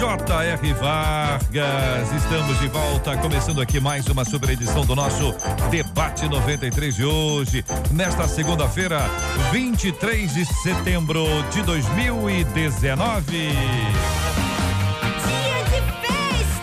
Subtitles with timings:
[0.00, 0.72] J.R.
[0.72, 2.12] Vargas.
[2.16, 5.34] Estamos de volta, começando aqui mais uma super edição do nosso
[5.70, 8.98] Debate 93 de hoje, nesta segunda-feira,
[9.52, 13.36] 23 de setembro de 2019.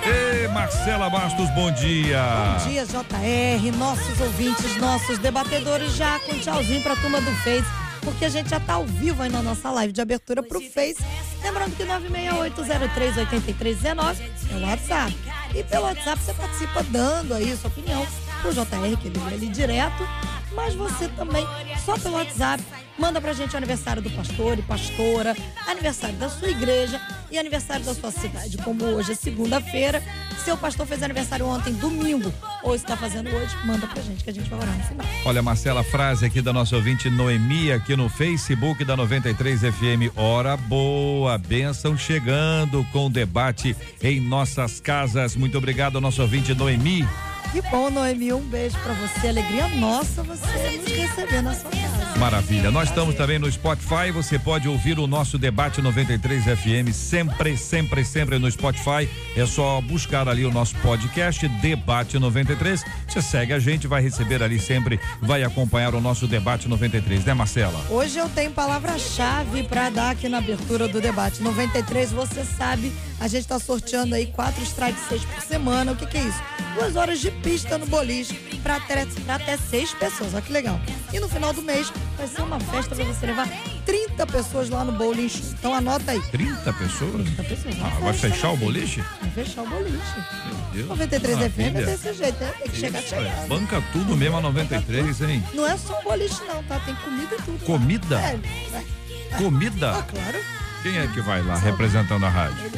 [0.03, 2.23] Ei, Marcela Bastos, bom dia.
[2.57, 8.23] Bom dia, JR, nossos ouvintes, nossos debatedores, já com tchauzinho pra turma do Face, porque
[8.23, 11.03] a gente já tá ao vivo aí na nossa live de abertura pro Face.
[11.43, 15.13] Lembrando que 968038319 é o WhatsApp.
[15.53, 18.07] E pelo WhatsApp você participa dando aí sua opinião
[18.41, 20.07] pro JR, que ele lê ali direto,
[20.53, 21.45] mas você também,
[21.85, 22.63] só pelo WhatsApp,
[22.97, 25.35] manda pra gente o aniversário do pastor e pastora,
[25.67, 26.99] aniversário da sua igreja
[27.31, 28.57] e aniversário da sua cidade.
[28.57, 30.01] Como hoje é segunda-feira,
[30.43, 34.33] seu pastor fez aniversário ontem, domingo, ou está fazendo hoje, manda pra gente que a
[34.33, 35.05] gente vai orar no final.
[35.25, 40.15] Olha, Marcela, frase aqui da nossa ouvinte Noemi, aqui no Facebook da 93 FM.
[40.15, 45.35] Hora boa, bênção chegando com o debate em nossas casas.
[45.35, 47.05] Muito obrigado, nosso ouvinte Noemi.
[47.51, 51.97] Que bom, Noemi, um beijo pra você, alegria nossa você nos receber na sua casa.
[52.17, 52.71] Maravilha.
[52.71, 54.11] Nós estamos também no Spotify.
[54.11, 59.07] Você pode ouvir o nosso debate 93 FM sempre, sempre, sempre no Spotify.
[59.35, 62.83] É só buscar ali o nosso podcast Debate 93.
[63.07, 67.33] Você segue a gente, vai receber ali sempre, vai acompanhar o nosso debate 93, né,
[67.35, 67.79] Marcela?
[67.89, 72.11] Hoje eu tenho palavra-chave para dar aqui na abertura do debate 93.
[72.11, 75.91] Você sabe, a gente está sorteando aí quatro strikes seis por semana.
[75.91, 76.41] O que, que é isso?
[76.75, 80.33] Duas horas de pista no boliche para até, pra até seis pessoas.
[80.33, 80.79] Olha que legal.
[81.11, 83.47] E no final do mês vai ser uma festa para você levar
[83.85, 85.31] 30 pessoas lá no bowling.
[85.57, 86.21] Então anota aí.
[86.31, 87.23] 30 pessoas?
[87.23, 87.75] 30 pessoas.
[87.81, 88.53] Ah, vai fechar né?
[88.53, 89.01] o boliche?
[89.21, 89.97] Vai fechar o boliche.
[90.45, 90.87] Meu Deus.
[90.89, 92.53] 93 FM é desse jeito, né?
[92.59, 93.45] Tem que chegar Isso, é.
[93.47, 95.43] Banca tudo mesmo a 93, hein?
[95.53, 96.79] Não é só um boliche, não, tá?
[96.81, 97.65] Tem comida e tudo.
[97.65, 98.19] Comida?
[98.19, 98.39] É,
[98.77, 99.37] é.
[99.37, 99.91] Comida?
[99.91, 100.39] Ah, claro.
[100.83, 102.71] Quem é que vai lá representando a rádio?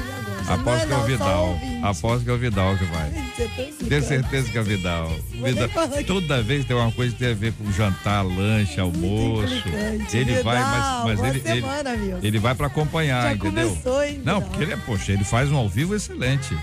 [0.49, 1.59] Aposto que é o Vidal.
[1.83, 3.09] Aposto que é o Vidal que vai.
[3.11, 3.87] Tá.
[3.87, 5.09] Tenho certeza que é o Vidal.
[5.31, 5.69] Vidal.
[6.07, 9.63] Toda vez tem uma coisa que tem a ver com jantar, lanche, almoço.
[10.11, 11.89] Ele vai, mas, mas ele, ele, semana,
[12.23, 13.69] ele vai pra acompanhar, Já entendeu?
[13.69, 16.57] começou, hein, Não, porque ele é, poxa, ele faz um ao vivo excelente.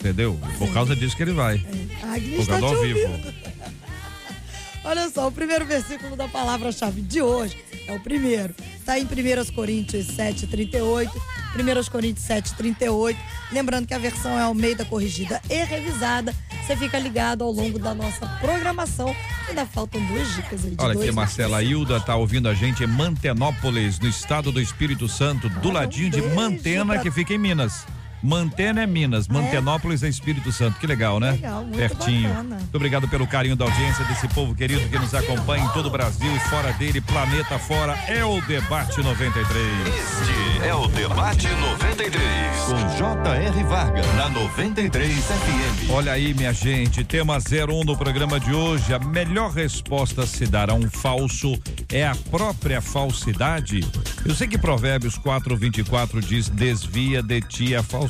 [0.00, 0.38] Entendeu?
[0.58, 1.64] Por causa disso que ele vai.
[2.02, 3.08] Agnes Por está causa do ao vivo.
[4.84, 8.54] Olha só, o primeiro versículo da palavra-chave de hoje é o primeiro.
[8.78, 11.12] Está em 1 Coríntios 7, 38.
[11.56, 13.18] 1 Coríntios 7, 38.
[13.52, 16.34] Lembrando que a versão é Almeida corrigida e revisada.
[16.66, 19.14] Você fica ligado ao longo da nossa programação.
[19.48, 22.86] Ainda faltam duas dicas aí de Olha aqui, Marcela, Hilda tá ouvindo a gente em
[22.86, 27.32] Mantenópolis, no estado do Espírito Santo, do um ladinho de beijo Mantena, pra- que fica
[27.32, 27.86] em Minas.
[28.22, 30.78] Mantena é Minas, Mantenópolis é Espírito Santo.
[30.80, 31.32] Que legal, né?
[31.32, 32.28] Legal, muito Pertinho.
[32.28, 32.56] bacana.
[32.56, 35.90] Muito obrigado pelo carinho da audiência desse povo querido que nos acompanha em todo o
[35.90, 37.92] Brasil e fora dele, planeta fora.
[38.08, 39.66] É o Debate 93.
[39.86, 42.18] Este é o Debate 93.
[42.66, 43.64] Com J.R.
[43.64, 45.90] Vargas, na 93 FM.
[45.90, 48.92] Olha aí, minha gente, tema 01 do programa de hoje.
[48.92, 51.58] A melhor resposta a se dar a um falso
[51.88, 53.80] é a própria falsidade.
[54.24, 58.07] Eu sei que Provérbios 4, 24 diz: desvia de ti a falsidade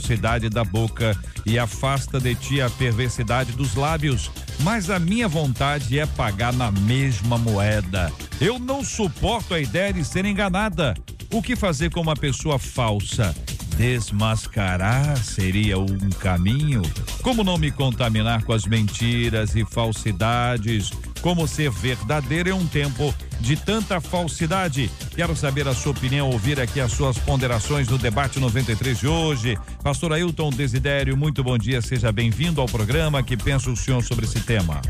[0.50, 4.30] da boca e afasta de ti a perversidade dos lábios.
[4.60, 8.12] Mas a minha vontade é pagar na mesma moeda.
[8.40, 10.94] Eu não suporto a ideia de ser enganada.
[11.32, 13.34] O que fazer com uma pessoa falsa?
[13.76, 16.82] Desmascarar seria um caminho?
[17.22, 20.90] Como não me contaminar com as mentiras e falsidades?
[21.28, 24.90] Como ser verdadeiro em um tempo de tanta falsidade?
[25.14, 29.58] Quero saber a sua opinião, ouvir aqui as suas ponderações no debate 93 de hoje.
[29.82, 33.22] Pastor Ailton Desidério, muito bom dia, seja bem-vindo ao programa.
[33.22, 34.80] Que pensa o senhor sobre esse tema?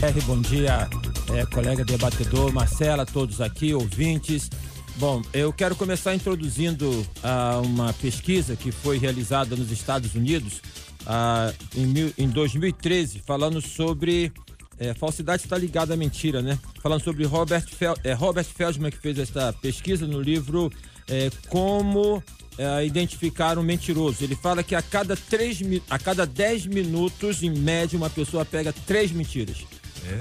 [0.00, 0.88] R, bom dia,
[1.34, 4.48] é, colega debatedor, Marcela, todos aqui, ouvintes.
[4.96, 10.62] Bom, eu quero começar introduzindo ah, uma pesquisa que foi realizada nos Estados Unidos
[11.06, 14.32] ah, em, mil- em 2013, falando sobre.
[14.80, 16.58] É, falsidade está ligada à mentira, né?
[16.82, 20.72] Falando sobre Robert, Fel, é, Robert Feldman, que fez essa pesquisa no livro
[21.06, 22.22] é, Como
[22.56, 24.24] é, Identificar um Mentiroso.
[24.24, 25.60] Ele fala que a cada, três,
[25.90, 29.58] a cada 10 minutos, em média, uma pessoa pega três mentiras.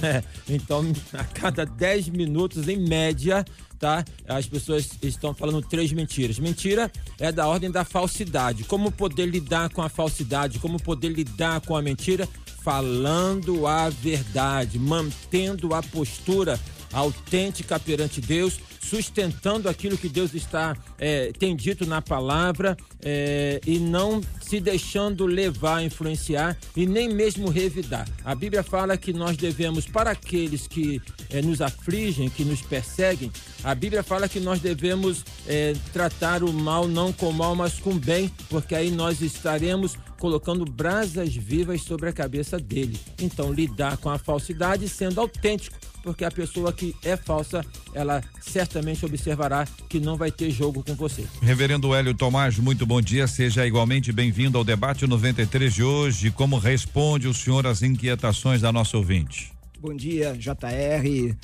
[0.03, 0.21] É.
[0.53, 0.83] então,
[1.13, 3.45] a cada 10 minutos, em média,
[3.79, 4.03] tá?
[4.27, 6.37] As pessoas estão falando três mentiras.
[6.37, 8.65] Mentira é da ordem da falsidade.
[8.65, 10.59] Como poder lidar com a falsidade?
[10.59, 12.27] Como poder lidar com a mentira?
[12.61, 16.59] Falando a verdade, mantendo a postura
[16.91, 23.77] autêntica perante Deus, sustentando aquilo que Deus está é, tem dito na palavra é, e
[23.77, 28.07] não se deixando levar, influenciar e nem mesmo revidar.
[28.25, 30.99] A Bíblia fala que nós devemos, para aqueles que
[31.29, 33.31] é, nos afligem, que nos perseguem,
[33.63, 37.95] a Bíblia fala que nós devemos é, tratar o mal não com mal, mas com
[37.95, 42.99] bem, porque aí nós estaremos colocando brasas vivas sobre a cabeça dele.
[43.21, 49.05] Então, lidar com a falsidade sendo autêntico porque a pessoa que é falsa, ela certamente
[49.05, 51.25] observará que não vai ter jogo com você.
[51.41, 56.31] Reverendo Hélio Tomás, muito bom dia, seja igualmente bem-vindo ao debate 93 de hoje.
[56.31, 59.51] Como responde o senhor às inquietações da nossa ouvinte?
[59.79, 61.35] Bom dia, JR,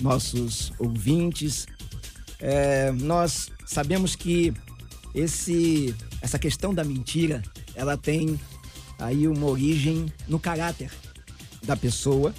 [0.00, 1.66] nossos ouvintes.
[2.38, 4.52] É, nós sabemos que
[5.14, 7.42] esse, essa questão da mentira,
[7.74, 8.38] ela tem
[8.98, 10.90] aí uma origem no caráter
[11.62, 12.34] da pessoa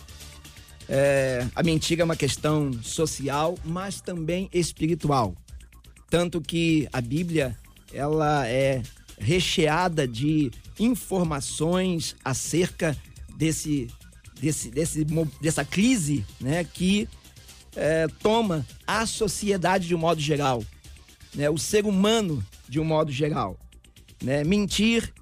[0.89, 5.36] é, a mentira é uma questão social, mas também espiritual.
[6.10, 7.57] Tanto que a Bíblia
[7.94, 8.81] ela é
[9.19, 12.95] recheada de informações acerca
[13.36, 13.88] desse,
[14.39, 15.06] desse, desse
[15.42, 17.10] dessa crise né, que
[17.75, 20.63] é, toma a sociedade de um modo geral,
[21.36, 23.57] né, o ser humano de um modo geral.
[24.24, 24.44] Né?
[24.44, 25.13] Mentir,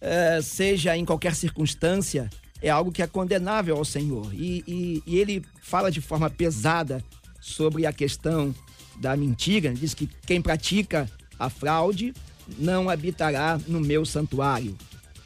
[0.00, 2.28] é, seja em qualquer circunstância,
[2.62, 4.32] é algo que é condenável ao Senhor.
[4.34, 7.02] E, e, e ele fala de forma pesada
[7.40, 8.54] sobre a questão
[8.98, 9.72] da mentira.
[9.72, 12.12] Diz que quem pratica a fraude
[12.58, 14.76] não habitará no meu santuário.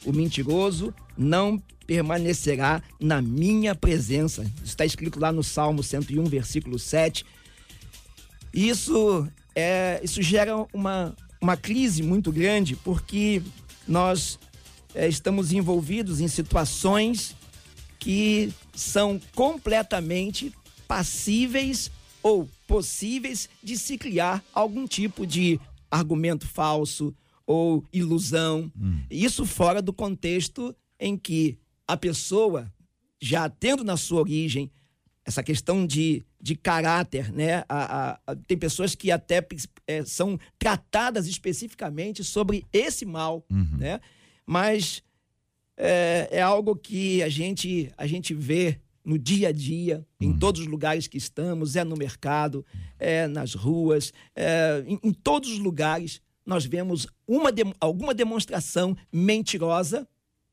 [0.05, 4.43] O mentiroso não permanecerá na minha presença.
[4.43, 7.25] Isso está escrito lá no Salmo 101, versículo 7.
[8.53, 13.43] Isso, é, isso gera uma, uma crise muito grande, porque
[13.87, 14.39] nós
[14.95, 17.35] é, estamos envolvidos em situações
[17.99, 20.53] que são completamente
[20.87, 21.91] passíveis
[22.23, 25.61] ou possíveis de se criar algum tipo de
[25.91, 27.15] argumento falso
[27.47, 28.71] ou ilusão.
[28.81, 29.03] Hum.
[29.11, 32.73] Isso fora do contexto em que a pessoa,
[33.21, 34.71] já tendo na sua origem
[35.27, 37.65] essa questão de, de caráter, né?
[37.69, 39.47] A, a, a, tem pessoas que até
[39.87, 43.79] é, são tratadas especificamente sobre esse mal, uhum.
[43.79, 44.01] né?
[44.47, 45.03] Mas
[45.77, 50.39] é, é, algo que a gente, a gente vê no dia a dia, em uhum.
[50.39, 52.65] todos os lugares que estamos, é no mercado,
[52.99, 58.97] é nas ruas, é, em, em, todos os lugares nós vemos uma de, alguma demonstração
[59.13, 60.07] mentirosa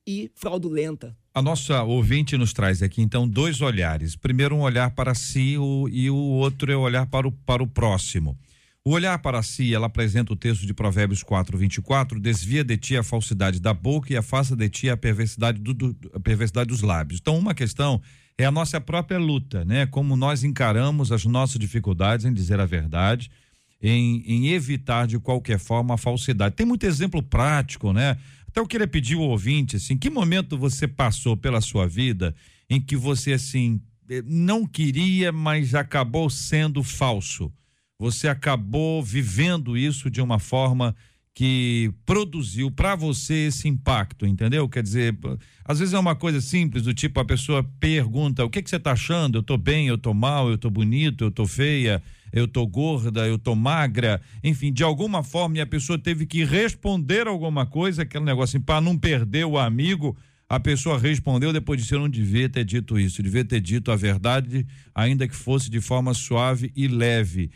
[0.07, 1.15] e fraudulenta.
[1.33, 4.15] A nossa ouvinte nos traz aqui então dois olhares.
[4.15, 7.67] Primeiro um olhar para si o, e o outro é olhar para o, para o
[7.67, 8.37] próximo.
[8.83, 12.97] O olhar para si, ela apresenta o texto de Provérbios 4, 24, desvia de ti
[12.97, 16.81] a falsidade da boca e afasta de ti a perversidade, do, do, a perversidade dos
[16.81, 17.19] lábios.
[17.21, 18.01] Então, uma questão
[18.39, 19.85] é a nossa própria luta, né?
[19.85, 23.29] Como nós encaramos as nossas dificuldades em dizer a verdade,
[23.79, 26.55] em, em evitar de qualquer forma a falsidade.
[26.55, 28.17] Tem muito exemplo prático, né?
[28.47, 32.33] Até eu queria pedir ao ouvinte, assim, que momento você passou pela sua vida
[32.67, 37.53] em que você, assim, eh, não queria, mas acabou sendo falso?
[38.01, 40.95] Você acabou vivendo isso de uma forma
[41.35, 44.67] que produziu para você esse impacto, entendeu?
[44.67, 45.15] Quer dizer,
[45.63, 48.77] às vezes é uma coisa simples, do tipo a pessoa pergunta: "O que que você
[48.77, 49.37] está achando?
[49.37, 52.01] Eu estou bem, eu estou mal, eu estou bonito, eu estou feia,
[52.33, 54.19] eu estou gorda, eu estou magra".
[54.43, 58.81] Enfim, de alguma forma a pessoa teve que responder alguma coisa, aquele negócio assim, para
[58.81, 60.17] não perder o amigo,
[60.49, 63.95] a pessoa respondeu depois de eu não devia ter dito isso, devia ter dito a
[63.95, 64.65] verdade,
[64.95, 67.51] ainda que fosse de forma suave e leve.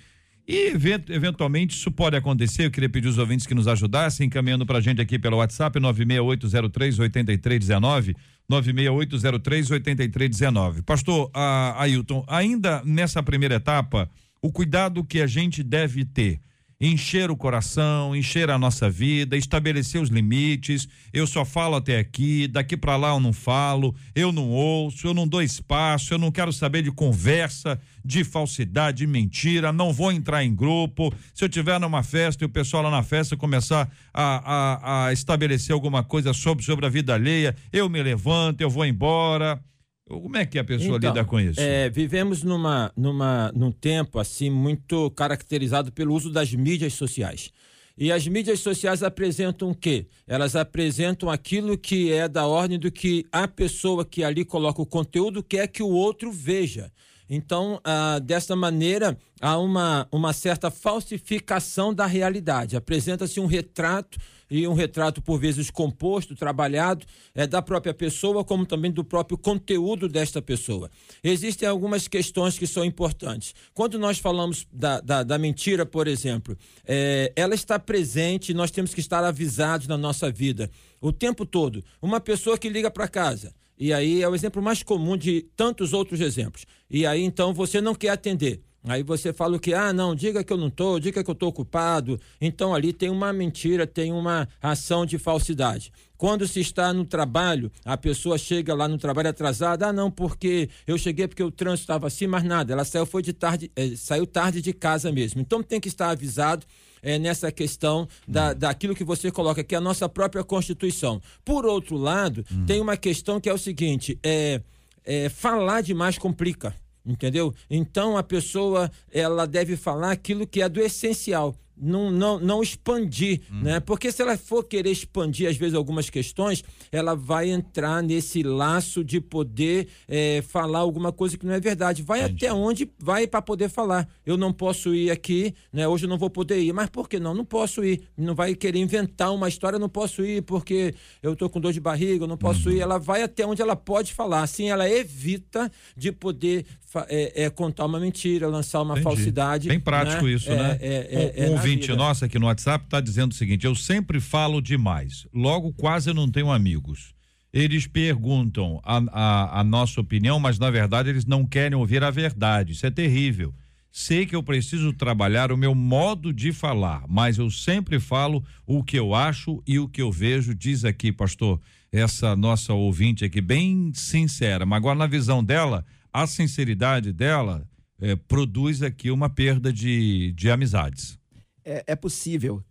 [0.48, 0.74] E
[1.10, 2.66] eventualmente isso pode acontecer.
[2.66, 5.80] Eu queria pedir os ouvintes que nos ajudassem, encaminhando para a gente aqui pelo WhatsApp
[5.80, 8.16] 96803 8319.
[8.48, 10.82] 96803 8319.
[10.84, 14.08] Pastor uh, Ailton, ainda nessa primeira etapa,
[14.40, 16.40] o cuidado que a gente deve ter
[16.86, 20.88] encher o coração, encher a nossa vida, estabelecer os limites.
[21.12, 25.14] Eu só falo até aqui, daqui para lá eu não falo, eu não ouço, eu
[25.14, 30.12] não dou espaço, eu não quero saber de conversa, de falsidade, de mentira, não vou
[30.12, 31.14] entrar em grupo.
[31.34, 35.14] Se eu tiver numa festa e o pessoal lá na festa começar a, a, a
[35.14, 39.60] estabelecer alguma coisa sobre, sobre a vida alheia, eu me levanto, eu vou embora.
[40.08, 41.60] Como é que a pessoa então, lida com isso?
[41.60, 47.52] É, vivemos numa, numa, num tempo assim muito caracterizado pelo uso das mídias sociais.
[47.98, 50.06] E as mídias sociais apresentam o quê?
[50.28, 54.86] Elas apresentam aquilo que é da ordem do que a pessoa que ali coloca o
[54.86, 56.92] conteúdo quer que o outro veja.
[57.30, 62.76] Então, ah, dessa maneira, há uma, uma certa falsificação da realidade.
[62.76, 64.18] Apresenta-se um retrato
[64.50, 69.38] e um retrato por vezes composto, trabalhado, é da própria pessoa, como também do próprio
[69.38, 70.90] conteúdo desta pessoa.
[71.24, 73.56] Existem algumas questões que são importantes.
[73.74, 76.56] Quando nós falamos da, da, da mentira, por exemplo,
[76.86, 80.70] é, ela está presente, nós temos que estar avisados na nossa vida
[81.02, 81.84] o tempo todo.
[82.02, 85.94] Uma pessoa que liga para casa e aí é o exemplo mais comum de tantos
[85.94, 86.66] outros exemplos.
[86.90, 88.62] E aí então você não quer atender.
[88.88, 91.34] Aí você fala o que, ah, não, diga que eu não estou, diga que eu
[91.34, 92.20] estou ocupado.
[92.40, 95.92] Então ali tem uma mentira, tem uma ação de falsidade.
[96.16, 100.70] Quando se está no trabalho, a pessoa chega lá no trabalho atrasada, ah, não, porque
[100.86, 103.96] eu cheguei porque o trânsito estava assim, mas nada, ela saiu foi de tarde, eh,
[103.98, 105.42] saiu tarde de casa mesmo.
[105.42, 106.66] Então tem que estar avisado
[107.06, 108.56] é, nessa questão da, hum.
[108.58, 111.22] daquilo que você coloca, que é a nossa própria Constituição.
[111.46, 112.66] Por outro lado, hum.
[112.66, 114.60] tem uma questão que é o seguinte: é,
[115.06, 116.76] é falar demais complica
[117.08, 117.54] entendeu?
[117.70, 123.42] Então a pessoa ela deve falar aquilo que é do essencial não, não, não expandir,
[123.52, 123.62] uhum.
[123.62, 123.80] né?
[123.80, 129.04] Porque se ela for querer expandir, às vezes, algumas questões, ela vai entrar nesse laço
[129.04, 132.02] de poder é, falar alguma coisa que não é verdade.
[132.02, 132.46] Vai Entendi.
[132.46, 134.08] até onde vai para poder falar.
[134.26, 135.88] Eu não posso ir aqui, né?
[135.88, 136.74] Hoje eu não vou poder ir.
[136.74, 137.34] Mas por que não?
[137.34, 138.02] Não posso ir.
[138.18, 141.80] Não vai querer inventar uma história, não posso ir porque eu tô com dor de
[141.80, 142.76] barriga, eu não posso uhum.
[142.76, 142.80] ir.
[142.80, 144.44] Ela vai até onde ela pode falar.
[144.44, 146.66] Assim, ela evita de poder
[147.10, 149.04] é, é, contar uma mentira, lançar uma Entendi.
[149.04, 149.68] falsidade.
[149.68, 150.32] Bem prático né?
[150.32, 150.78] isso, né?
[150.80, 154.20] É, é, é um, ouvinte nossa aqui no WhatsApp está dizendo o seguinte: eu sempre
[154.20, 157.14] falo demais, logo quase não tenho amigos.
[157.52, 162.12] Eles perguntam a, a, a nossa opinião, mas na verdade eles não querem ouvir a
[162.12, 162.74] verdade.
[162.74, 163.54] Isso é terrível.
[163.90, 168.84] Sei que eu preciso trabalhar o meu modo de falar, mas eu sempre falo o
[168.84, 170.54] que eu acho e o que eu vejo.
[170.54, 171.62] Diz aqui, pastor,
[171.94, 177.66] essa nossa ouvinte aqui, bem sincera, mas agora na visão dela, a sinceridade dela
[178.02, 181.18] é, produz aqui uma perda de, de amizades
[181.66, 182.64] é, é possível.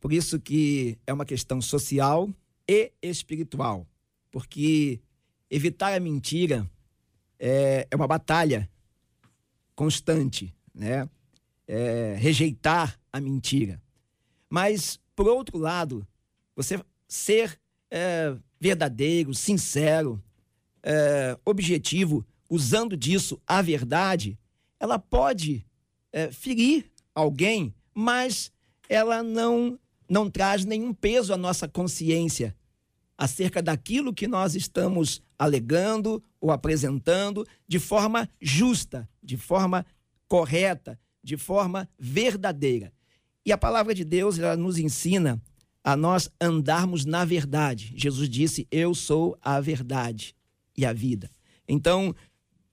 [0.00, 2.28] Por isso que é uma questão social
[2.68, 3.86] e espiritual.
[4.30, 5.00] Porque
[5.48, 6.68] evitar a mentira
[7.38, 8.68] é, é uma batalha
[9.74, 11.08] constante, né?
[11.66, 13.80] É, rejeitar a mentira.
[14.50, 16.06] Mas, por outro lado,
[16.54, 17.58] você ser
[17.90, 20.22] é, verdadeiro, sincero,
[20.82, 24.38] é, objetivo, usando disso a verdade,
[24.78, 25.64] ela pode
[26.12, 28.50] é, ferir alguém mas
[28.88, 32.54] ela não, não traz nenhum peso à nossa consciência
[33.16, 39.86] acerca daquilo que nós estamos alegando ou apresentando de forma justa, de forma
[40.26, 42.92] correta, de forma verdadeira.
[43.44, 45.40] E a palavra de Deus ela nos ensina
[45.84, 47.92] a nós andarmos na verdade.
[47.96, 50.34] Jesus disse: Eu sou a verdade
[50.76, 51.30] e a vida.
[51.68, 52.14] Então,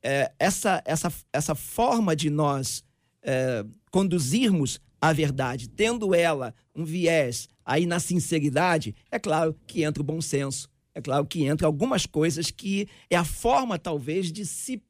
[0.01, 2.83] é, essa, essa, essa forma de nós
[3.21, 10.01] é, conduzirmos a verdade, tendo ela um viés aí na sinceridade, é claro que entra
[10.01, 10.69] o bom senso.
[10.93, 14.81] É claro que entra algumas coisas que é a forma, talvez, de se,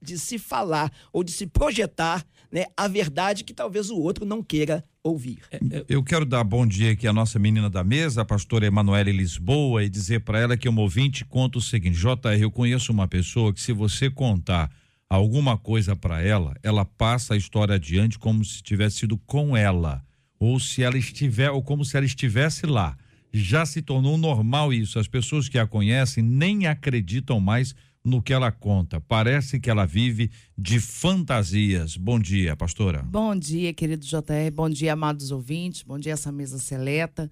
[0.00, 4.42] de se falar ou de se projetar né, a verdade que talvez o outro não
[4.42, 5.38] queira ouvir.
[5.50, 8.66] É, é, eu quero dar bom dia aqui à nossa menina da mesa, a pastora
[8.66, 12.92] Emanuele Lisboa, e dizer para ela que um ouvinte conta o seguinte: JR, eu conheço
[12.92, 14.70] uma pessoa que, se você contar
[15.08, 20.04] alguma coisa para ela, ela passa a história adiante como se tivesse sido com ela,
[20.38, 22.96] ou se ela estiver, ou como se ela estivesse lá.
[23.32, 24.98] Já se tornou normal isso.
[24.98, 27.74] As pessoas que a conhecem nem acreditam mais
[28.04, 29.00] no que ela conta.
[29.00, 31.96] Parece que ela vive de fantasias.
[31.96, 33.02] Bom dia, pastora.
[33.02, 34.50] Bom dia, querido JR.
[34.52, 35.82] Bom dia, amados ouvintes.
[35.82, 37.30] Bom dia, essa mesa seleta.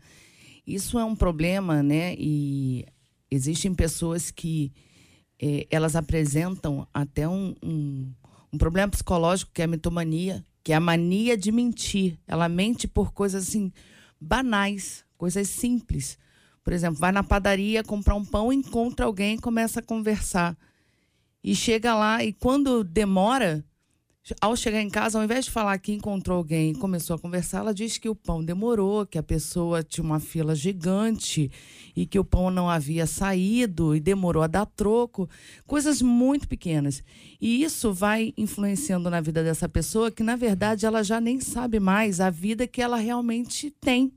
[0.66, 2.14] Isso é um problema, né?
[2.18, 2.84] E
[3.30, 4.72] existem pessoas que
[5.40, 8.12] é, elas apresentam até um, um,
[8.52, 12.18] um, problema psicológico que é a mitomania, que é a mania de mentir.
[12.26, 13.72] Ela mente por coisas assim
[14.20, 16.18] banais, coisas simples.
[16.64, 20.56] Por exemplo, vai na padaria comprar um pão, encontra alguém começa a conversar.
[21.42, 23.64] E chega lá e quando demora,
[24.40, 27.58] ao chegar em casa, ao invés de falar que encontrou alguém e começou a conversar,
[27.58, 31.48] ela diz que o pão demorou, que a pessoa tinha uma fila gigante
[31.94, 35.28] e que o pão não havia saído e demorou a dar troco.
[35.64, 37.04] Coisas muito pequenas.
[37.40, 41.78] E isso vai influenciando na vida dessa pessoa que, na verdade, ela já nem sabe
[41.78, 44.12] mais a vida que ela realmente tem.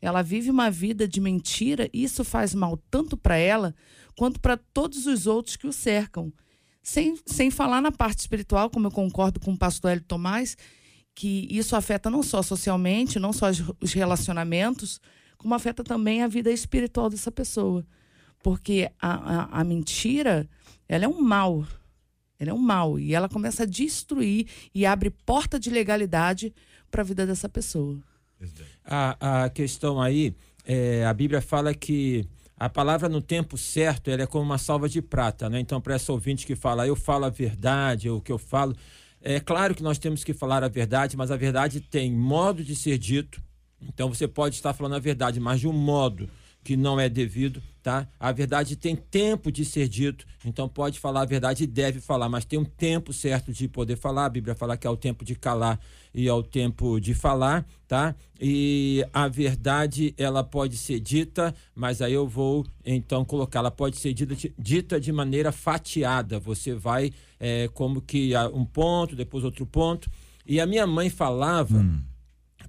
[0.00, 3.74] Ela vive uma vida de mentira e isso faz mal tanto para ela
[4.16, 6.32] quanto para todos os outros que o cercam.
[6.82, 10.56] Sem, sem falar na parte espiritual, como eu concordo com o pastor Hélio Tomás,
[11.14, 15.00] que isso afeta não só socialmente, não só os relacionamentos,
[15.36, 17.84] como afeta também a vida espiritual dessa pessoa.
[18.42, 20.48] Porque a, a, a mentira,
[20.88, 21.66] ela é um mal.
[22.38, 22.98] Ela é um mal.
[22.98, 26.54] E ela começa a destruir e abre porta de legalidade
[26.90, 27.98] para a vida dessa pessoa.
[28.84, 30.34] A, a questão aí,
[30.64, 32.26] é, a Bíblia fala que
[32.60, 35.58] a palavra no tempo certo ela é como uma salva de prata, né?
[35.58, 38.76] Então, para essa ouvinte que fala, eu falo a verdade, o que eu falo.
[39.22, 42.76] É claro que nós temos que falar a verdade, mas a verdade tem modo de
[42.76, 43.42] ser dito.
[43.80, 46.28] Então, você pode estar falando a verdade, mas de um modo
[46.62, 48.06] que não é devido, tá?
[48.18, 52.28] A verdade tem tempo de ser dito, então pode falar a verdade e deve falar,
[52.28, 54.26] mas tem um tempo certo de poder falar.
[54.26, 55.80] A Bíblia fala que é o tempo de calar
[56.14, 58.14] e é o tempo de falar, tá?
[58.38, 63.96] E a verdade ela pode ser dita, mas aí eu vou então colocar, ela pode
[63.96, 66.38] ser dita, dita de maneira fatiada.
[66.38, 70.10] Você vai é, como que um ponto, depois outro ponto.
[70.46, 72.09] E a minha mãe falava hum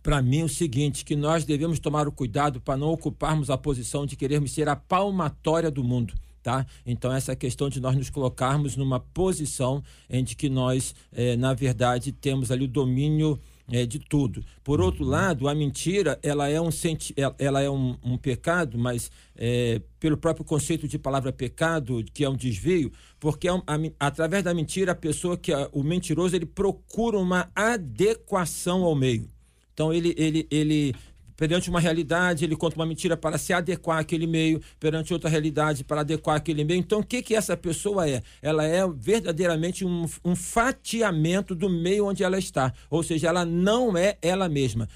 [0.04, 4.06] para mim o seguinte, que nós devemos tomar o cuidado para não ocuparmos a posição
[4.06, 6.14] de querermos ser a palmatória do mundo.
[6.44, 6.66] Tá?
[6.84, 12.12] Então, essa questão de nós nos colocarmos numa posição em que nós, eh, na verdade,
[12.12, 13.40] temos ali o domínio
[13.72, 14.44] eh, de tudo.
[14.64, 15.12] Por outro uhum.
[15.12, 20.18] lado, a mentira ela é um, senti ela é um, um pecado, mas eh, pelo
[20.18, 24.54] próprio conceito de palavra pecado, que é um desvio, porque é um, a, através da
[24.54, 29.30] mentira, a pessoa que é, o mentiroso ele procura uma adequação ao meio.
[29.74, 30.96] Então ele, ele, ele
[31.42, 35.84] perante uma realidade, ele conta uma mentira para se adequar àquele meio, perante outra realidade
[35.84, 36.78] para adequar aquele meio.
[36.78, 38.22] Então, o que, que essa pessoa é?
[38.44, 42.72] Ela é verdadeiramente um, um fatiamento do meio onde ela está.
[42.92, 44.88] Ou seja, ela não é ela mesma.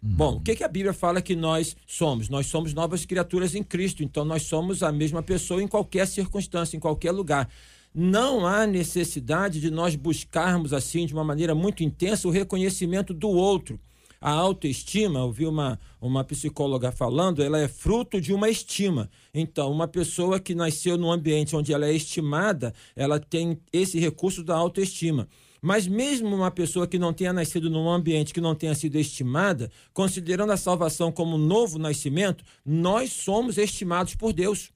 [0.00, 2.30] Bom, o que, que a Bíblia fala que nós somos?
[2.30, 6.74] Nós somos novas criaturas em Cristo, então nós somos a mesma pessoa em qualquer circunstância,
[6.74, 7.50] em qualquer lugar.
[7.94, 13.28] Não há necessidade de nós buscarmos assim, de uma maneira muito intensa, o reconhecimento do
[13.28, 13.78] outro
[14.22, 19.10] a autoestima, eu vi uma, uma psicóloga falando, ela é fruto de uma estima.
[19.34, 24.44] Então, uma pessoa que nasceu num ambiente onde ela é estimada, ela tem esse recurso
[24.44, 25.28] da autoestima.
[25.60, 29.70] Mas mesmo uma pessoa que não tenha nascido num ambiente que não tenha sido estimada,
[29.92, 34.70] considerando a salvação como um novo nascimento, nós somos estimados por Deus.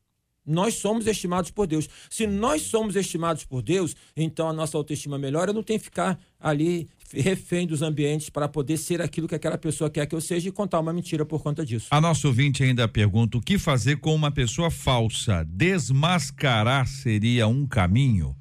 [0.47, 1.89] Nós somos estimados por Deus.
[2.09, 6.19] Se nós somos estimados por Deus, então a nossa autoestima melhora, não tem que ficar
[6.39, 10.49] ali refém dos ambientes para poder ser aquilo que aquela pessoa quer que eu seja
[10.49, 11.87] e contar uma mentira por conta disso.
[11.91, 15.45] A nossa ouvinte ainda pergunta: o que fazer com uma pessoa falsa?
[15.45, 18.37] Desmascarar seria um caminho?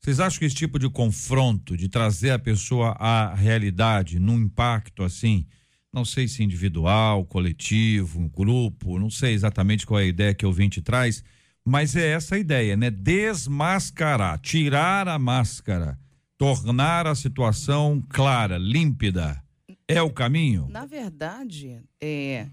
[0.00, 5.02] Vocês acham que esse tipo de confronto, de trazer a pessoa à realidade, num impacto
[5.02, 5.44] assim,
[5.92, 10.48] não sei se individual, coletivo, grupo, não sei exatamente qual é a ideia que o
[10.48, 11.22] ouvinte traz,
[11.68, 12.90] mas é essa a ideia, né?
[12.90, 15.98] Desmascarar, tirar a máscara
[16.38, 19.42] tornar a situação clara, límpida,
[19.88, 20.68] é o caminho?
[20.70, 22.46] Na verdade, é,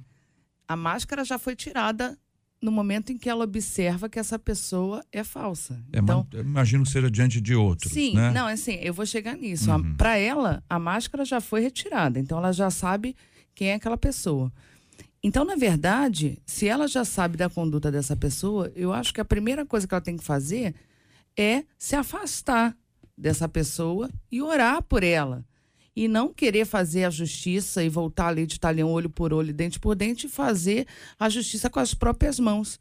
[0.67, 2.17] a máscara já foi tirada
[2.59, 5.79] no momento em que ela observa que essa pessoa é falsa.
[5.93, 7.91] É, então, imagino que seja diante de outros.
[7.91, 8.31] Sim, né?
[8.31, 9.71] não, assim, eu vou chegar nisso.
[9.71, 9.95] Uhum.
[9.95, 13.15] Para ela, a máscara já foi retirada, então ela já sabe
[13.53, 14.51] quem é aquela pessoa.
[15.27, 19.25] Então, na verdade, se ela já sabe da conduta dessa pessoa, eu acho que a
[19.25, 20.75] primeira coisa que ela tem que fazer
[21.35, 22.77] é se afastar
[23.17, 25.43] dessa pessoa e orar por ela.
[25.95, 29.79] E não querer fazer a justiça e voltar ali de talhão olho por olho, dente
[29.79, 30.85] por dente, e fazer
[31.17, 32.79] a justiça com as próprias mãos.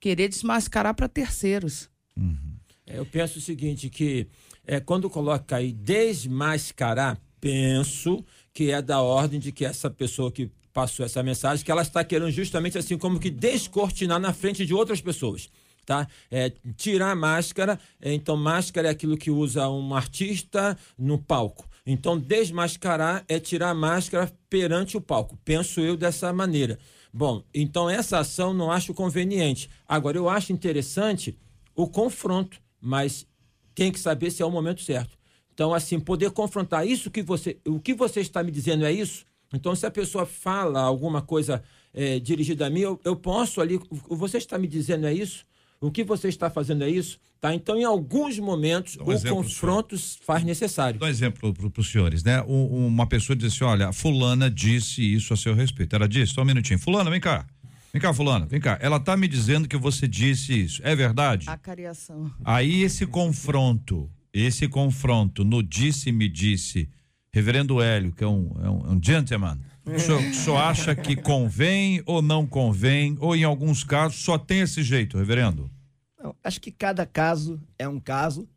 [0.00, 1.88] Querer desmascarar para terceiros.
[2.16, 2.56] Uhum.
[2.88, 4.26] É, eu penso o seguinte, que
[4.66, 10.50] é, quando coloca aí desmascarar, penso que é da ordem de que essa pessoa que
[10.74, 14.74] passou essa mensagem, que ela está querendo justamente assim como que descortinar na frente de
[14.74, 15.48] outras pessoas
[15.84, 16.08] tá?
[16.30, 21.68] É, tirar a máscara, é, então máscara é aquilo que usa um artista no palco.
[21.86, 25.38] Então desmascarar é tirar a máscara perante o palco.
[25.44, 26.78] Penso eu dessa maneira.
[27.12, 29.70] Bom, então essa ação não acho conveniente.
[29.86, 31.38] Agora eu acho interessante
[31.74, 33.26] o confronto, mas
[33.74, 35.16] tem que saber se é o momento certo.
[35.52, 39.26] Então assim, poder confrontar isso que você, o que você está me dizendo é isso?
[39.54, 41.62] Então se a pessoa fala alguma coisa
[41.92, 45.44] é, dirigida a mim, eu, eu posso ali, você está me dizendo é isso?
[45.80, 47.18] O que você está fazendo é isso?
[47.40, 47.54] Tá?
[47.54, 50.98] Então, em alguns momentos, um o confronto faz necessário.
[50.98, 52.42] Dá um exemplo para os senhores, né?
[52.42, 55.94] Um, uma pessoa diz assim: olha, fulana disse isso a seu respeito.
[55.94, 57.46] Ela disse, só um minutinho, fulana, vem cá.
[57.92, 58.78] Vem cá, fulana, vem cá.
[58.80, 60.80] Ela está me dizendo que você disse isso.
[60.82, 61.48] É verdade?
[61.50, 62.32] A cariação.
[62.42, 66.88] Aí esse confronto, esse confronto no disse-me disse,
[67.34, 70.94] reverendo Hélio, que é um, é um, é um gentleman, o senhor, o senhor acha
[70.94, 75.68] que convém ou não convém, ou em alguns casos só tem esse jeito, reverendo?
[76.16, 78.48] Não, acho que cada caso é um caso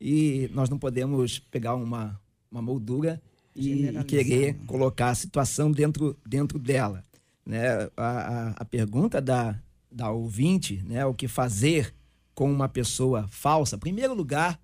[0.00, 3.20] e nós não podemos pegar uma, uma moldura
[3.54, 7.04] e, e querer colocar a situação dentro, dentro dela.
[7.44, 7.90] Né?
[7.96, 11.04] A, a, a pergunta da, da ouvinte, né?
[11.04, 11.92] o que fazer
[12.32, 14.58] com uma pessoa falsa, em primeiro lugar,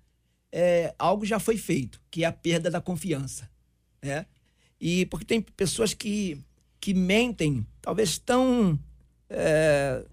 [0.51, 3.49] é, algo já foi feito, que é a perda da confiança.
[4.01, 4.25] Né?
[4.79, 6.39] E porque tem pessoas que,
[6.79, 8.79] que mentem, talvez tão.
[9.29, 10.05] É,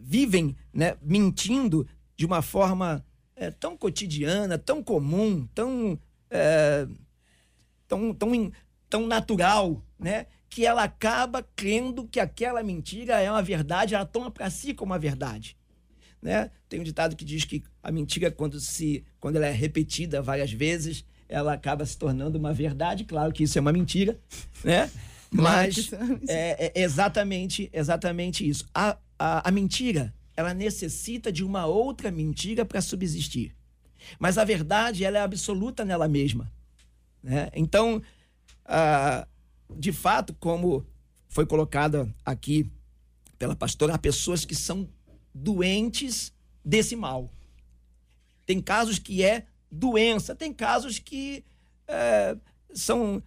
[0.00, 5.98] vivem né, mentindo de uma forma é, tão cotidiana, tão comum, tão,
[6.30, 6.86] é,
[7.88, 8.52] tão, tão,
[8.88, 10.26] tão natural, né?
[10.48, 14.92] que ela acaba crendo que aquela mentira é uma verdade, ela toma para si como
[14.92, 15.56] uma verdade.
[16.20, 16.50] Né?
[16.68, 20.52] Tem um ditado que diz que a mentira, quando, se, quando ela é repetida várias
[20.52, 23.04] vezes, ela acaba se tornando uma verdade.
[23.04, 24.18] Claro que isso é uma mentira,
[24.62, 24.90] né?
[25.30, 25.90] Mas
[26.28, 28.68] é, é exatamente, exatamente isso.
[28.74, 33.56] A, a, a mentira, ela necessita de uma outra mentira para subsistir.
[34.18, 36.52] Mas a verdade, ela é absoluta nela mesma.
[37.22, 37.48] Né?
[37.54, 38.02] Então,
[38.66, 39.26] ah,
[39.74, 40.84] de fato, como
[41.30, 42.70] foi colocada aqui
[43.38, 44.86] pela pastora, há pessoas que são
[45.34, 46.30] doentes
[46.62, 47.30] desse mal.
[48.44, 50.34] Tem casos que é doença.
[50.34, 51.42] Tem casos que
[51.88, 52.36] é,
[52.74, 53.22] são,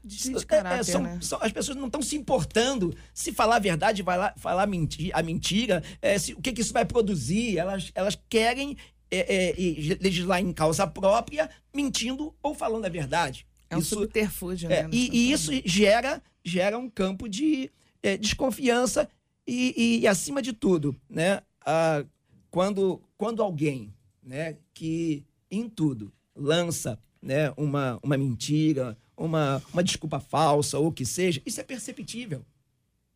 [0.48, 1.20] caráter, é, são, né?
[1.22, 5.12] são, as pessoas não estão se importando se falar a verdade, vai lá, falar mentir,
[5.14, 7.58] a mentira, é, se, o que, que, isso vai produzir.
[7.58, 8.78] Elas, elas querem
[9.10, 13.46] é, é legislar em causa própria, mentindo ou falando a verdade.
[13.70, 14.88] É um isso, subterfúgio, né?
[14.92, 17.72] E, e isso gera, gera um campo de
[18.20, 19.10] desconfiança
[19.48, 21.42] e, e, e, acima de tudo, né?
[21.66, 22.06] Ah,
[22.52, 23.92] quando, quando alguém
[24.24, 30.92] né, que em tudo lança né, uma, uma mentira, uma, uma desculpa falsa ou o
[30.92, 32.46] que seja, isso é perceptível.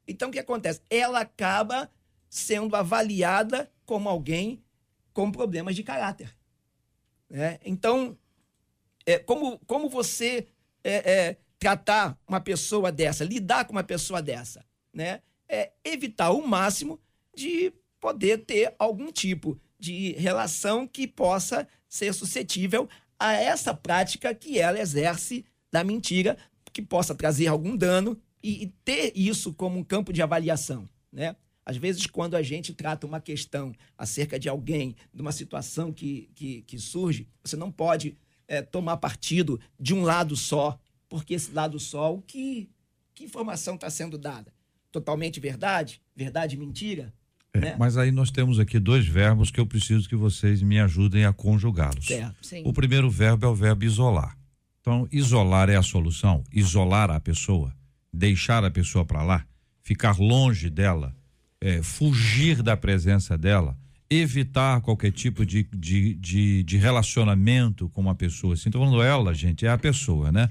[0.08, 0.82] Então, o que acontece?
[0.90, 1.90] Ela acaba
[2.30, 4.64] sendo avaliada como alguém
[5.14, 6.36] com problemas de caráter.
[7.30, 7.60] Né?
[7.64, 8.18] Então,
[9.06, 10.48] é, como, como você
[10.84, 14.66] é, é, tratar uma pessoa dessa, lidar com uma pessoa dessa?
[14.94, 15.22] Né?
[15.48, 17.00] É evitar o máximo
[17.36, 24.58] de poder ter algum tipo de relação que possa ser suscetível a essa prática que
[24.58, 26.38] ela exerce da mentira,
[26.72, 31.36] que possa trazer algum dano e, e ter isso como um campo de avaliação, né?
[31.66, 36.32] Às vezes, quando a gente trata uma questão acerca de alguém, de uma situação que,
[36.34, 41.52] que, que surge, você não pode é, tomar partido de um lado só, porque esse
[41.52, 42.72] lado só, o que,
[43.14, 44.52] que informação está sendo dada?
[44.92, 46.02] Totalmente verdade?
[46.16, 47.14] Verdade mentira?
[47.54, 47.76] É, né?
[47.80, 51.34] Mas aí nós temos aqui dois verbos que eu preciso que vocês me ajudem a
[51.34, 52.06] conjugá-los.
[52.64, 54.38] O primeiro verbo é o verbo isolar.
[54.82, 57.74] Então, isolar é a solução, isolar a pessoa,
[58.14, 59.46] deixar a pessoa para lá,
[59.84, 61.14] ficar longe dela,
[61.60, 63.78] é, fugir da presença dela,
[64.10, 68.54] evitar qualquer tipo de, de, de, de relacionamento com uma pessoa.
[68.54, 70.50] Assim, estou falando ela, gente, é a pessoa, né?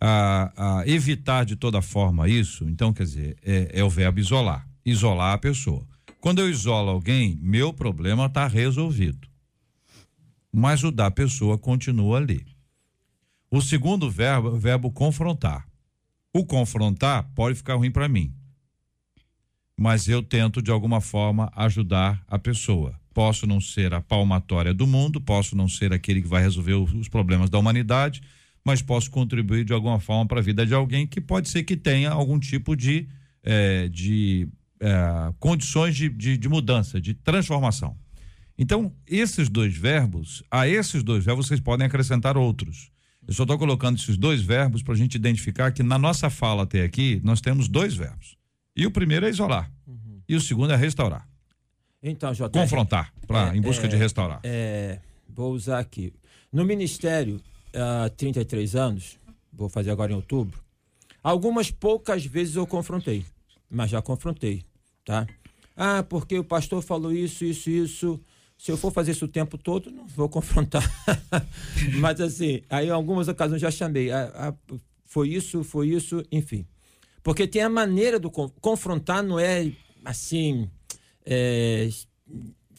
[0.00, 4.66] A, a evitar de toda forma isso, então, quer dizer, é, é o verbo isolar,
[4.84, 5.86] isolar a pessoa.
[6.20, 9.26] Quando eu isolo alguém, meu problema está resolvido.
[10.52, 12.44] Mas o da pessoa continua ali.
[13.50, 15.66] O segundo verbo é o verbo confrontar.
[16.32, 18.34] O confrontar pode ficar ruim para mim.
[19.76, 23.00] Mas eu tento, de alguma forma, ajudar a pessoa.
[23.14, 27.08] Posso não ser a palmatória do mundo, posso não ser aquele que vai resolver os
[27.08, 28.22] problemas da humanidade,
[28.62, 31.76] mas posso contribuir de alguma forma para a vida de alguém que pode ser que
[31.76, 33.08] tenha algum tipo de,
[33.42, 34.48] é, de
[34.80, 37.96] é, condições de, de, de mudança, de transformação.
[38.56, 42.90] Então, esses dois verbos, a esses dois verbos vocês podem acrescentar outros.
[43.26, 46.64] Eu só estou colocando esses dois verbos para a gente identificar que na nossa fala
[46.64, 48.36] até aqui nós temos dois verbos.
[48.74, 49.70] E o primeiro é isolar.
[49.86, 50.20] Uhum.
[50.28, 51.28] E o segundo é restaurar.
[52.02, 52.48] Então, J.
[52.50, 54.40] Confrontar, pra, é, em busca é, de restaurar.
[54.42, 56.12] É, vou usar aqui.
[56.50, 57.40] No ministério,
[57.74, 59.18] há 33 anos,
[59.52, 60.58] vou fazer agora em outubro,
[61.22, 63.24] algumas poucas vezes eu confrontei,
[63.70, 64.64] mas já confrontei
[65.10, 65.26] tá?
[65.76, 68.20] Ah, porque o pastor falou isso, isso, isso.
[68.56, 70.84] Se eu for fazer isso o tempo todo, não vou confrontar.
[71.98, 74.12] Mas assim, aí em algumas ocasiões já chamei.
[74.12, 74.54] Ah, ah,
[75.04, 76.64] foi isso, foi isso, enfim.
[77.24, 79.72] Porque tem a maneira do confrontar, não é
[80.04, 80.70] assim.
[81.26, 81.88] É,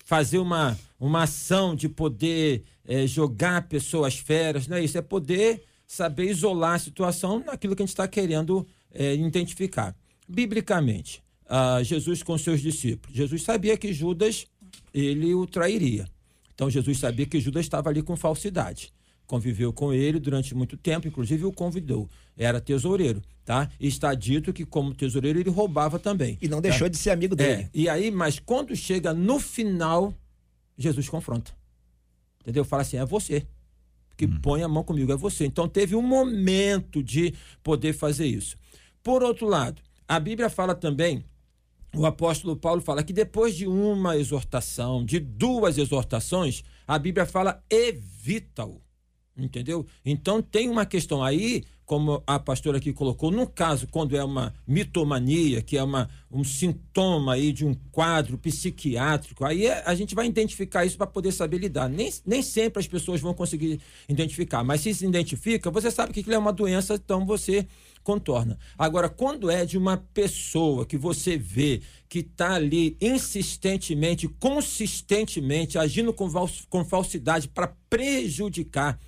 [0.06, 4.98] fazer uma, uma ação de poder é, jogar a pessoa às feras, não é isso.
[4.98, 9.96] É poder saber isolar a situação naquilo que a gente está querendo é, identificar.
[10.28, 11.22] Biblicamente,
[11.54, 13.14] ah, Jesus com seus discípulos.
[13.14, 14.48] Jesus sabia que Judas
[14.94, 16.08] ele o trairia.
[16.56, 18.94] Então Jesus sabia que Judas estava ali com falsidade.
[19.28, 22.10] Conviveu com ele durante muito tempo, inclusive o convidou.
[22.38, 23.70] Era tesoureiro, tá?
[23.78, 26.38] E está dito que como tesoureiro ele roubava também.
[26.42, 26.90] E não deixou tá?
[26.90, 27.64] de ser amigo dele.
[27.64, 30.14] É, e aí, mas quando chega no final,
[30.78, 31.52] Jesus confronta.
[32.40, 32.64] Entendeu?
[32.64, 33.46] Fala assim: é você.
[34.16, 35.46] que põe a mão comigo, é você.
[35.46, 38.56] Então teve um momento de poder fazer isso.
[39.04, 41.26] Por outro lado, a Bíblia fala também
[41.96, 47.64] o apóstolo Paulo fala que depois de uma exortação, de duas exortações, a Bíblia fala
[47.70, 48.82] evita-o.
[49.38, 49.86] Entendeu?
[50.06, 54.54] Então tem uma questão aí, como a pastora aqui colocou, no caso, quando é uma
[54.68, 60.14] mitomania, que é uma, um sintoma aí de um quadro psiquiátrico, aí é, a gente
[60.14, 61.90] vai identificar isso para poder saber lidar.
[61.90, 66.20] Nem, nem sempre as pessoas vão conseguir identificar, mas se se identifica, você sabe que
[66.20, 67.66] aquilo é uma doença, então você
[68.04, 68.58] contorna.
[68.78, 76.14] Agora, quando é de uma pessoa que você vê que está ali insistentemente, consistentemente agindo
[76.14, 76.30] com,
[76.70, 79.00] com falsidade para prejudicar,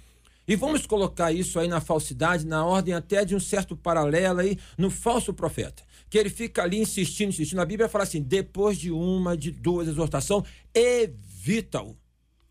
[0.48, 4.58] e vamos colocar isso aí na falsidade, na ordem até de um certo paralelo aí
[4.78, 5.84] no falso profeta.
[6.10, 7.62] Que ele fica ali insistindo, insistindo.
[7.62, 11.96] A Bíblia fala assim: depois de uma, de duas exortação, evita-o.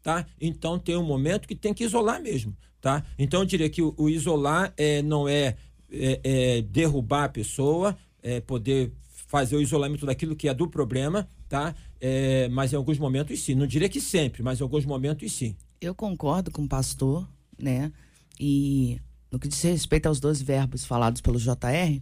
[0.02, 0.26] Tá?
[0.40, 2.57] Então tem um momento que tem que isolar mesmo.
[2.81, 3.05] Tá?
[3.16, 5.57] Então eu diria que o, o isolar é, não é
[5.92, 8.92] é, é, derrubar a pessoa, é, poder
[9.26, 11.74] fazer o isolamento daquilo que é do problema, tá?
[12.00, 13.55] É, mas em alguns momentos sim.
[13.55, 15.57] Não diria que sempre, mas em alguns momentos sim.
[15.81, 17.28] Eu concordo com o pastor,
[17.59, 17.92] né?
[18.38, 19.00] E
[19.31, 22.00] no que diz respeito aos dois verbos falados pelo JR,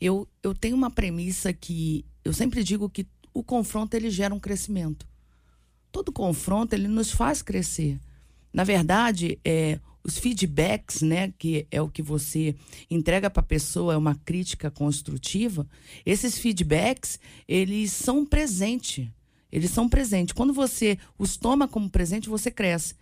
[0.00, 4.40] eu, eu tenho uma premissa que eu sempre digo que o confronto ele gera um
[4.40, 5.06] crescimento.
[5.90, 7.98] Todo confronto ele nos faz crescer.
[8.52, 12.54] Na verdade, é, os feedbacks, né, que é o que você
[12.90, 15.66] entrega para a pessoa, é uma crítica construtiva,
[16.04, 19.12] esses feedbacks, eles são presente.
[19.50, 20.34] Eles são presente.
[20.34, 22.94] Quando você os toma como presente, você cresce.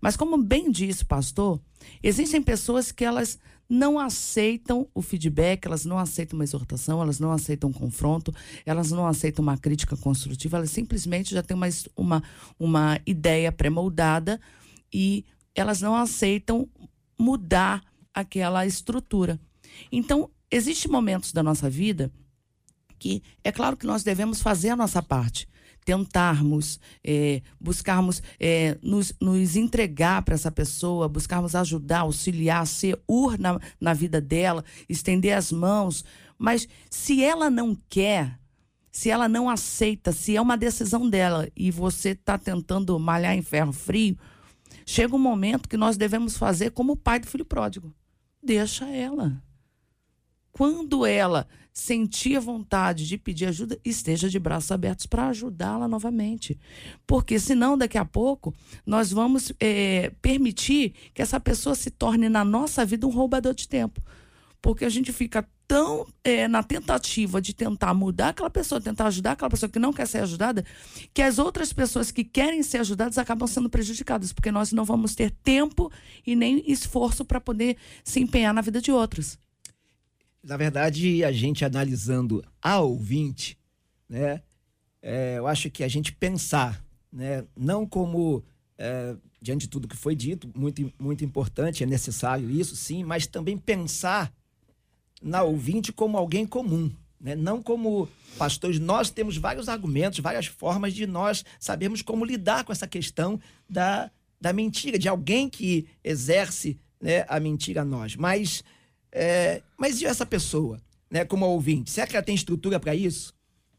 [0.00, 1.60] Mas como bem disse pastor,
[2.02, 3.38] existem pessoas que elas
[3.68, 8.32] não aceitam o feedback, elas não aceitam uma exortação, elas não aceitam um confronto,
[8.64, 12.22] elas não aceitam uma crítica construtiva, elas simplesmente já têm uma, uma,
[12.58, 14.40] uma ideia pré-moldada
[14.92, 15.24] e
[15.56, 16.68] elas não aceitam
[17.18, 17.82] mudar
[18.14, 19.40] aquela estrutura.
[19.90, 22.12] Então, existem momentos da nossa vida
[22.98, 25.46] que é claro que nós devemos fazer a nossa parte,
[25.84, 33.38] tentarmos, é, buscarmos é, nos, nos, entregar para essa pessoa, buscarmos ajudar, auxiliar, ser ur
[33.38, 36.04] na, na vida dela, estender as mãos.
[36.38, 38.38] Mas se ela não quer,
[38.90, 43.42] se ela não aceita, se é uma decisão dela e você está tentando malhar em
[43.42, 44.16] ferro frio,
[44.84, 47.94] Chega um momento que nós devemos fazer como o pai do filho pródigo.
[48.42, 49.42] Deixa ela.
[50.52, 56.58] Quando ela sentir vontade de pedir ajuda, esteja de braços abertos para ajudá-la novamente.
[57.06, 58.54] Porque senão, daqui a pouco,
[58.86, 63.68] nós vamos é, permitir que essa pessoa se torne na nossa vida um roubador de
[63.68, 64.02] tempo.
[64.62, 69.32] Porque a gente fica tão é, na tentativa de tentar mudar aquela pessoa, tentar ajudar
[69.32, 70.64] aquela pessoa que não quer ser ajudada,
[71.12, 75.14] que as outras pessoas que querem ser ajudadas acabam sendo prejudicadas, porque nós não vamos
[75.14, 75.90] ter tempo
[76.26, 79.38] e nem esforço para poder se empenhar na vida de outras.
[80.42, 83.58] Na verdade, a gente analisando a ouvinte,
[84.08, 84.42] né,
[85.02, 88.44] é, eu acho que a gente pensar, né, não como
[88.78, 93.26] é, diante de tudo que foi dito, muito, muito importante, é necessário isso, sim, mas
[93.26, 94.32] também pensar
[95.22, 96.90] na ouvinte como alguém comum.
[97.20, 97.34] Né?
[97.34, 102.72] Não como pastores, nós temos vários argumentos, várias formas de nós sabermos como lidar com
[102.72, 108.14] essa questão da, da mentira, de alguém que exerce né, a mentira a nós.
[108.16, 108.62] Mas,
[109.10, 111.90] é, mas e essa pessoa, né, como ouvinte?
[111.90, 113.34] Será que ela tem estrutura para isso?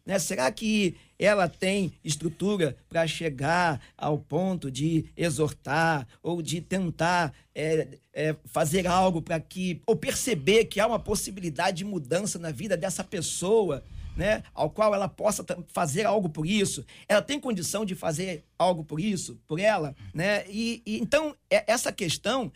[0.06, 0.17] Né?
[0.19, 7.88] Será que ela tem estrutura para chegar ao ponto de exortar ou de tentar é,
[8.13, 12.77] é, fazer algo para que, ou perceber que há uma possibilidade de mudança na vida
[12.77, 13.84] dessa pessoa,
[14.15, 16.86] né, ao qual ela possa fazer algo por isso?
[17.08, 20.43] Ela tem condição de fazer algo por isso, por ela, né?
[20.49, 22.51] E, e então é, essa questão,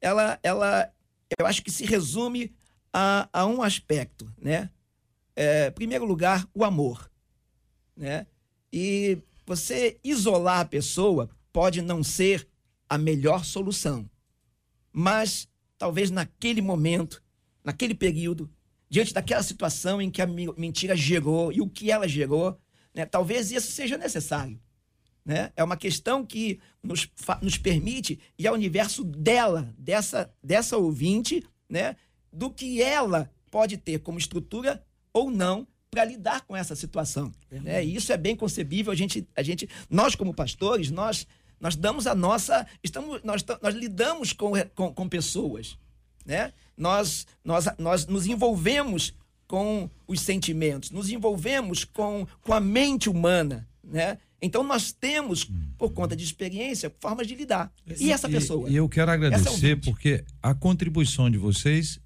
[0.00, 0.88] ela, ela,
[1.36, 2.52] eu acho que se resume
[2.92, 4.70] a, a um aspecto, né?
[5.40, 7.09] é, primeiro lugar, o amor.
[7.96, 8.26] Né?
[8.72, 12.46] E você isolar a pessoa pode não ser
[12.88, 14.08] a melhor solução.
[14.92, 15.48] Mas
[15.78, 17.22] talvez naquele momento,
[17.64, 18.50] naquele período,
[18.88, 22.58] diante daquela situação em que a mentira gerou e o que ela gerou,
[22.94, 24.60] né, talvez isso seja necessário.
[25.24, 25.52] Né?
[25.54, 27.08] É uma questão que nos,
[27.40, 31.96] nos permite ir ao universo dela, dessa, dessa ouvinte, né,
[32.32, 37.32] do que ela pode ter como estrutura ou não para lidar com essa situação.
[37.50, 37.84] Né?
[37.84, 38.92] E isso é bem concebível.
[38.92, 41.26] A gente, a gente, nós como pastores, nós,
[41.60, 45.76] nós damos a nossa, estamos, nós, nós lidamos com, com, com pessoas,
[46.24, 46.52] né?
[46.76, 49.12] Nós, nós, nós nos envolvemos
[49.48, 54.16] com os sentimentos, nos envolvemos com, com a mente humana, né?
[54.40, 57.70] Então nós temos, por conta de experiência, formas de lidar.
[57.98, 58.70] E essa pessoa?
[58.70, 62.00] E, eu quero Essa agradecer porque a contribuição de vocês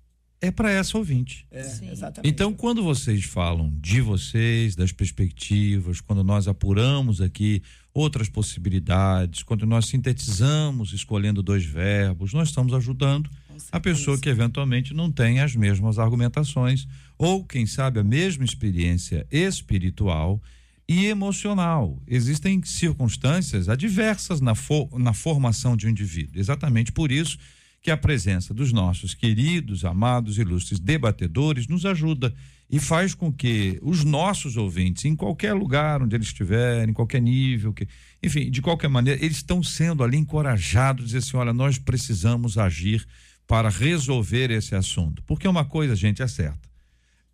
[0.47, 1.47] é para essa ouvinte.
[1.51, 1.91] É, Sim.
[1.91, 2.31] exatamente.
[2.31, 9.65] Então, quando vocês falam de vocês, das perspectivas, quando nós apuramos aqui outras possibilidades, quando
[9.67, 13.31] nós sintetizamos escolhendo dois verbos, nós estamos ajudando
[13.71, 19.27] a pessoa que eventualmente não tem as mesmas argumentações ou, quem sabe, a mesma experiência
[19.31, 20.43] espiritual
[20.89, 22.03] e emocional.
[22.07, 26.39] Existem circunstâncias adversas na, fo- na formação de um indivíduo.
[26.41, 27.39] Exatamente por isso
[27.85, 32.35] que a presença dos nossos queridos, amados, ilustres debatedores nos ajuda
[32.71, 37.21] e faz com que os nossos ouvintes, em qualquer lugar onde eles estiverem, em qualquer
[37.21, 37.87] nível, que,
[38.23, 42.57] enfim, de qualquer maneira, eles estão sendo ali encorajados a dizer assim: olha, nós precisamos
[42.57, 43.07] agir
[43.47, 45.23] para resolver esse assunto.
[45.25, 46.67] Porque uma coisa, gente, é certa: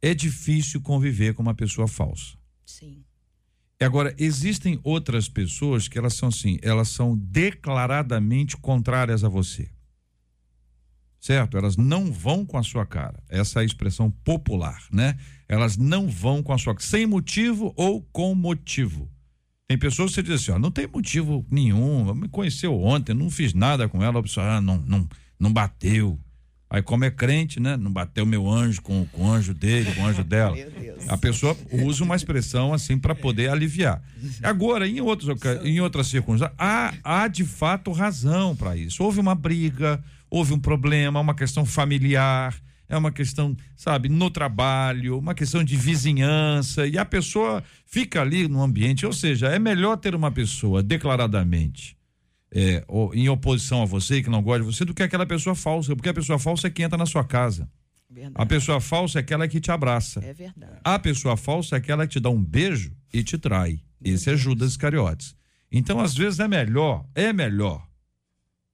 [0.03, 2.37] é difícil conviver com uma pessoa falsa.
[2.67, 3.05] Sim.
[3.81, 9.71] Agora, existem outras pessoas que elas são assim, elas são declaradamente contrárias a você.
[11.21, 11.59] Certo?
[11.59, 13.23] Elas não vão com a sua cara.
[13.29, 15.19] Essa é a expressão popular, né?
[15.47, 19.09] Elas não vão com a sua sem motivo ou com motivo.
[19.69, 23.31] Tem pessoas que você diz assim, ó, não tem motivo nenhum, me conheceu ontem, não
[23.31, 26.19] fiz nada com ela, a pessoa, ah, não, não, não bateu.
[26.69, 27.77] Aí como é crente, né?
[27.77, 30.57] Não bateu meu anjo com, com o anjo dele, com o anjo dela.
[31.09, 34.01] A pessoa usa uma expressão assim para poder aliviar.
[34.43, 39.03] Agora, em, outros, em outras circunstâncias, há, há de fato razão para isso.
[39.03, 42.55] Houve uma briga, houve um problema, uma questão familiar,
[42.89, 48.49] é uma questão, sabe, no trabalho, uma questão de vizinhança, e a pessoa fica ali
[48.49, 49.07] no ambiente.
[49.07, 51.97] Ou seja, é melhor ter uma pessoa declaradamente
[52.53, 55.95] é, em oposição a você, que não gosta de você, do que aquela pessoa falsa,
[55.95, 57.69] porque a pessoa falsa é que entra na sua casa.
[58.11, 58.49] A Verdade.
[58.49, 60.19] pessoa falsa é aquela que te abraça.
[60.25, 60.81] É verdade.
[60.83, 63.81] A pessoa falsa é aquela que te dá um beijo e te trai.
[64.03, 65.37] Esse é Judas Iscariotes.
[65.71, 67.87] Então, às vezes, é melhor, é melhor.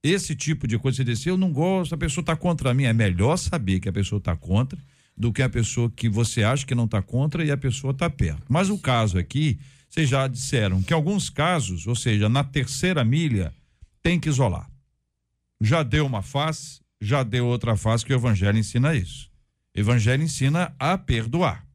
[0.09, 2.83] Esse tipo de coisa, você dizer, eu não gosto, a pessoa está contra mim.
[2.83, 4.79] É melhor saber que a pessoa está contra
[5.15, 8.09] do que a pessoa que você acha que não está contra e a pessoa está
[8.09, 8.43] perto.
[8.47, 13.53] Mas o caso aqui, vocês já disseram que alguns casos, ou seja, na terceira milha,
[14.03, 14.69] tem que isolar.
[15.59, 19.29] Já deu uma face, já deu outra face, que o evangelho ensina isso.
[19.73, 21.65] Evangelho ensina a perdoar.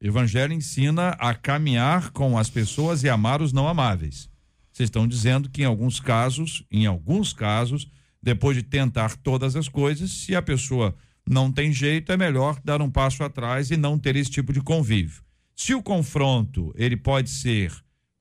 [0.00, 4.28] Evangelho ensina a caminhar com as pessoas e amar os não amáveis.
[4.74, 7.88] Vocês estão dizendo que em alguns casos, em alguns casos,
[8.20, 12.82] depois de tentar todas as coisas, se a pessoa não tem jeito, é melhor dar
[12.82, 15.22] um passo atrás e não ter esse tipo de convívio.
[15.54, 17.72] Se o confronto ele pode ser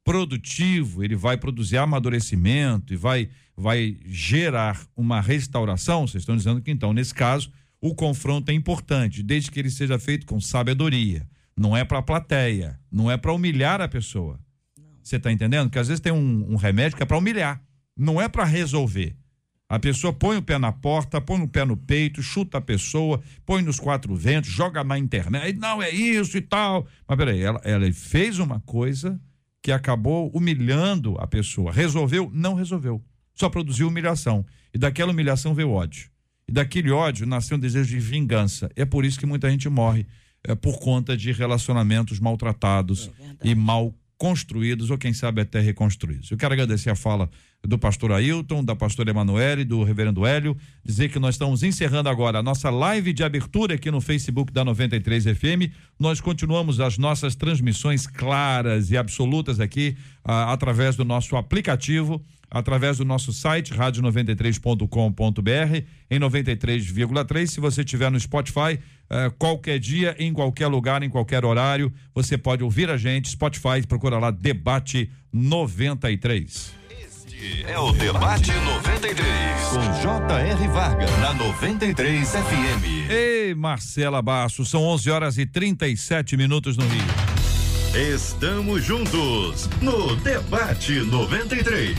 [0.03, 6.71] produtivo, ele vai produzir amadurecimento e vai vai gerar uma restauração, vocês estão dizendo que
[6.71, 11.27] então nesse caso o confronto é importante, desde que ele seja feito com sabedoria.
[11.57, 14.39] Não é para a plateia, não é para humilhar a pessoa.
[15.03, 15.69] Você está entendendo?
[15.69, 17.61] Que às vezes tem um, um remédio que é para humilhar,
[17.97, 19.15] não é para resolver.
[19.69, 23.21] A pessoa põe o pé na porta, põe o pé no peito, chuta a pessoa,
[23.45, 25.57] põe nos quatro ventos, joga na internet.
[25.57, 26.85] Não, é isso e tal.
[27.07, 29.19] Mas peraí, ela, ela fez uma coisa
[29.63, 31.71] que acabou humilhando a pessoa.
[31.71, 32.29] Resolveu?
[32.33, 33.03] Não resolveu.
[33.33, 34.45] Só produziu humilhação.
[34.73, 36.09] E daquela humilhação veio ódio.
[36.47, 38.69] E daquele ódio nasceu um desejo de vingança.
[38.75, 40.05] É por isso que muita gente morre
[40.43, 43.09] é, por conta de relacionamentos maltratados
[43.43, 46.31] e mal construídos, ou quem sabe até reconstruídos.
[46.31, 47.29] Eu quero agradecer a fala
[47.61, 52.39] do pastor Ailton, da pastora Emanuele, do reverendo Hélio, dizer que nós estamos encerrando agora
[52.39, 55.73] a nossa live de abertura aqui no Facebook da 93 FM.
[55.99, 62.99] Nós continuamos as nossas transmissões claras e absolutas aqui ah, através do nosso aplicativo através
[62.99, 67.47] do nosso site rádio93.com.br em 93,3.
[67.47, 72.37] Se você estiver no Spotify, eh, qualquer dia, em qualquer lugar, em qualquer horário, você
[72.37, 73.29] pode ouvir a gente.
[73.29, 76.71] Spotify, procura lá Debate 93.
[77.01, 80.67] Este é o Debate 93, com J.R.
[80.67, 83.09] Varga, na 93 FM.
[83.09, 87.32] Ei, Marcela Basso, são 11 horas e 37 minutos no Rio.
[87.95, 91.95] Estamos juntos no Debate 93.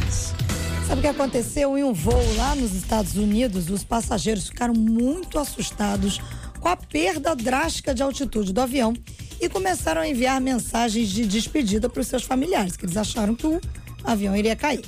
[0.89, 3.71] Sabe o que aconteceu em um voo lá nos Estados Unidos?
[3.71, 6.21] Os passageiros ficaram muito assustados
[6.59, 8.93] com a perda drástica de altitude do avião
[9.41, 13.47] e começaram a enviar mensagens de despedida para os seus familiares, que eles acharam que
[13.47, 13.61] o
[14.03, 14.85] avião iria cair.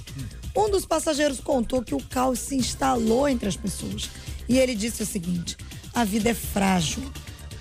[0.56, 4.10] Um dos passageiros contou que o caos se instalou entre as pessoas
[4.48, 5.56] e ele disse o seguinte:
[5.94, 7.00] a vida é frágil.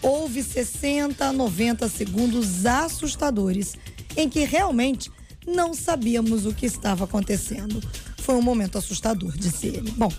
[0.05, 3.73] Houve 60 a 90 segundos assustadores
[4.15, 5.11] em que realmente
[5.47, 7.81] não sabíamos o que estava acontecendo.
[8.19, 9.89] Foi um momento assustador, disse ele.
[9.97, 10.13] Bom,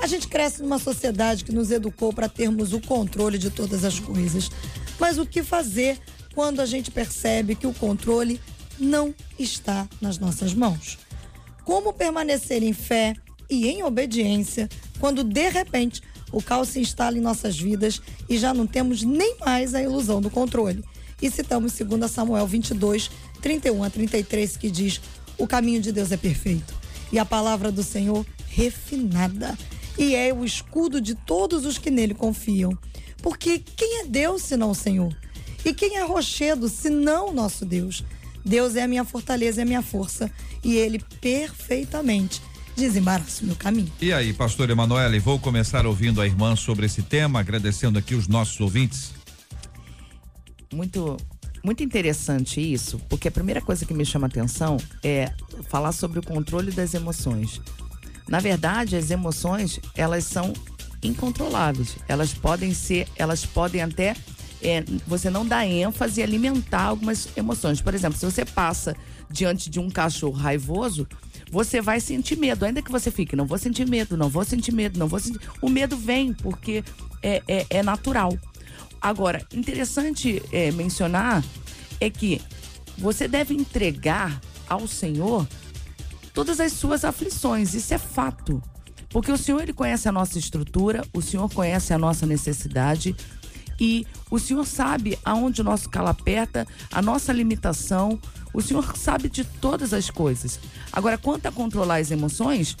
[0.00, 4.00] a gente cresce numa sociedade que nos educou para termos o controle de todas as
[4.00, 4.50] coisas.
[4.98, 5.96] Mas o que fazer
[6.34, 8.40] quando a gente percebe que o controle
[8.80, 10.98] não está nas nossas mãos.
[11.64, 13.14] Como permanecer em fé
[13.48, 14.68] e em obediência
[14.98, 16.02] quando de repente
[16.32, 20.20] o caos se instala em nossas vidas e já não temos nem mais a ilusão
[20.20, 20.84] do controle?
[21.20, 23.10] E citamos 2 Samuel 22,
[23.42, 25.00] 31 a 33, que diz:
[25.36, 26.80] O caminho de Deus é perfeito
[27.12, 29.56] e a palavra do Senhor refinada,
[29.98, 32.76] e é o escudo de todos os que nele confiam.
[33.22, 35.14] Porque quem é Deus senão o Senhor?
[35.64, 38.04] E quem é rochedo senão o nosso Deus?
[38.44, 40.30] Deus é a minha fortaleza e a minha força,
[40.64, 42.40] e ele perfeitamente
[42.80, 43.92] desembaraça o meu caminho.
[44.00, 48.26] E aí, pastor Emanuele, vou começar ouvindo a irmã sobre esse tema, agradecendo aqui os
[48.26, 49.12] nossos ouvintes.
[50.72, 51.16] Muito
[51.62, 55.30] muito interessante isso, porque a primeira coisa que me chama atenção é
[55.68, 57.60] falar sobre o controle das emoções.
[58.26, 60.54] Na verdade, as emoções, elas são
[61.02, 61.96] incontroláveis.
[62.08, 64.14] Elas podem ser, elas podem até
[64.62, 67.80] é, você não dá ênfase e alimentar algumas emoções.
[67.80, 68.96] Por exemplo, se você passa
[69.30, 71.06] diante de um cachorro raivoso,
[71.50, 74.72] você vai sentir medo, ainda que você fique, não vou sentir medo, não vou sentir
[74.72, 75.40] medo, não vou sentir.
[75.60, 76.84] O medo vem porque
[77.22, 78.36] é, é, é natural.
[79.00, 81.42] Agora, interessante é, mencionar
[82.00, 82.40] é que
[82.96, 85.46] você deve entregar ao Senhor
[86.32, 87.74] todas as suas aflições.
[87.74, 88.62] Isso é fato.
[89.08, 93.16] Porque o Senhor ele conhece a nossa estrutura, o Senhor conhece a nossa necessidade
[93.80, 98.20] e o Senhor sabe aonde o nosso calo aperta, a nossa limitação.
[98.52, 100.58] O Senhor sabe de todas as coisas.
[100.92, 102.76] Agora, quanto a controlar as emoções,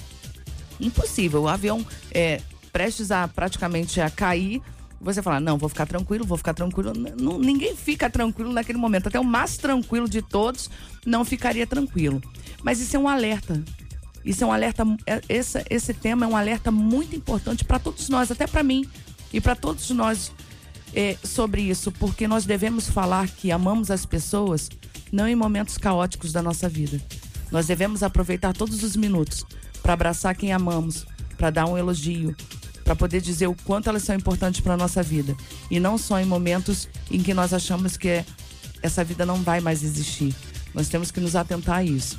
[0.80, 1.42] impossível.
[1.42, 2.40] O avião é
[2.72, 4.62] prestes a praticamente a cair
[5.00, 6.92] você fala, não, vou ficar tranquilo, vou ficar tranquilo.
[7.18, 9.06] Não, ninguém fica tranquilo naquele momento.
[9.06, 10.68] Até o mais tranquilo de todos
[11.06, 12.20] não ficaria tranquilo.
[12.62, 13.64] Mas isso é um alerta.
[14.22, 14.84] Isso é um alerta.
[15.06, 18.86] É, esse, esse tema é um alerta muito importante para todos nós, até para mim
[19.32, 20.32] e para todos nós
[20.94, 24.68] é, sobre isso, porque nós devemos falar que amamos as pessoas
[25.12, 27.00] não em momentos caóticos da nossa vida.
[27.50, 29.44] Nós devemos aproveitar todos os minutos
[29.82, 31.06] para abraçar quem amamos,
[31.36, 32.34] para dar um elogio,
[32.84, 35.36] para poder dizer o quanto elas são importantes para a nossa vida.
[35.70, 38.24] E não só em momentos em que nós achamos que
[38.82, 40.34] essa vida não vai mais existir.
[40.74, 42.18] Nós temos que nos atentar a isso.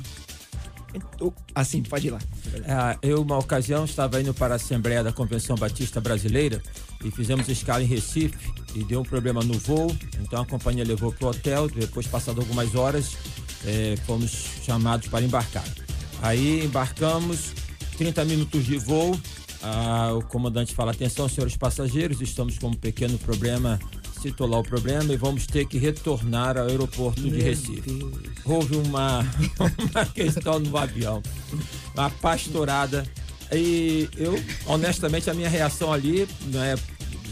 [1.54, 2.18] Assim, pode ir lá.
[2.64, 6.62] É, eu, uma ocasião, estava indo para a Assembleia da Convenção Batista Brasileira
[7.02, 9.94] e fizemos escala em Recife e deu um problema no voo.
[10.20, 11.68] Então a companhia levou para o hotel.
[11.68, 13.16] Depois, passado algumas horas,
[13.64, 14.30] é, fomos
[14.64, 15.64] chamados para embarcar.
[16.20, 17.52] Aí embarcamos,
[17.96, 19.18] 30 minutos de voo,
[19.62, 23.78] ah, o comandante fala: atenção, senhores passageiros, estamos com um pequeno problema.
[24.20, 27.80] Citou lá o problema e vamos ter que retornar ao aeroporto Meu de Recife.
[27.80, 28.12] Deus.
[28.44, 29.26] Houve uma,
[29.58, 31.22] uma questão no avião,
[31.94, 33.04] uma pastorada.
[33.52, 36.76] E eu, honestamente, a minha reação ali, né,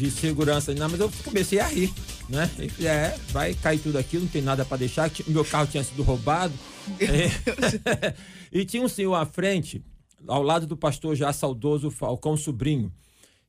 [0.01, 1.93] de segurança, não, mas eu comecei a rir,
[2.29, 2.51] né?
[2.79, 5.11] E, é, vai cair tudo aqui, não tem nada para deixar.
[5.27, 6.55] Meu carro tinha sido roubado.
[6.99, 8.15] É,
[8.51, 9.85] e tinha um senhor à frente
[10.27, 12.93] ao lado do pastor já saudoso Falcão Sobrinho.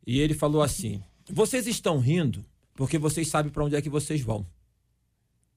[0.05, 2.45] E ele falou assim: Vocês estão rindo
[2.75, 4.45] porque vocês sabem para onde é que vocês vão.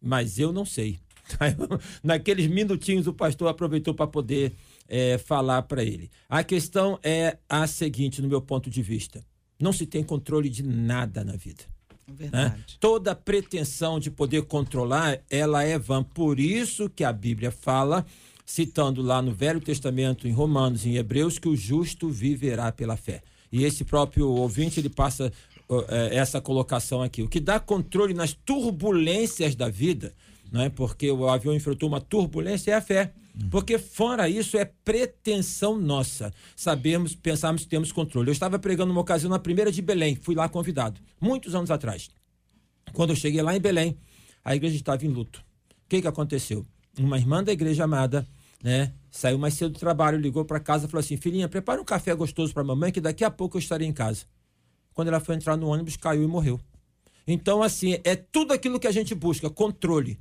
[0.01, 0.99] Mas eu não sei.
[2.03, 4.53] Naqueles minutinhos, o pastor aproveitou para poder
[4.87, 6.11] é, falar para ele.
[6.29, 9.25] A questão é a seguinte, no meu ponto de vista:
[9.59, 11.65] não se tem controle de nada na vida.
[12.07, 12.59] Verdade.
[12.59, 12.65] Né?
[12.79, 16.03] Toda pretensão de poder controlar, ela é vã.
[16.03, 18.05] Por isso que a Bíblia fala
[18.45, 23.23] citando lá no Velho Testamento, em Romanos, em Hebreus, que o justo viverá pela fé.
[23.51, 25.33] E esse próprio ouvinte, ele passa
[25.69, 27.23] uh, essa colocação aqui.
[27.23, 30.13] O que dá controle nas turbulências da vida,
[30.53, 30.69] não é?
[30.69, 33.13] porque o avião enfrentou uma turbulência, é a fé.
[33.51, 36.33] Porque fora isso é pretensão nossa.
[36.55, 38.29] Sabemos, pensarmos que temos controle.
[38.29, 42.11] Eu estava pregando uma ocasião na primeira de Belém, fui lá convidado, muitos anos atrás.
[42.93, 43.99] Quando eu cheguei lá em Belém,
[44.45, 45.41] a igreja estava em luto.
[45.71, 46.65] O que, que aconteceu?
[46.99, 48.27] Uma irmã da igreja amada
[48.65, 48.95] né?
[49.11, 52.15] Saiu mais cedo do trabalho, ligou para casa e falou assim: Filhinha, prepara um café
[52.15, 54.25] gostoso para mamãe, que daqui a pouco eu estarei em casa.
[54.95, 56.59] Quando ela foi entrar no ônibus, caiu e morreu.
[57.27, 60.19] Então, assim, é tudo aquilo que a gente busca, controle.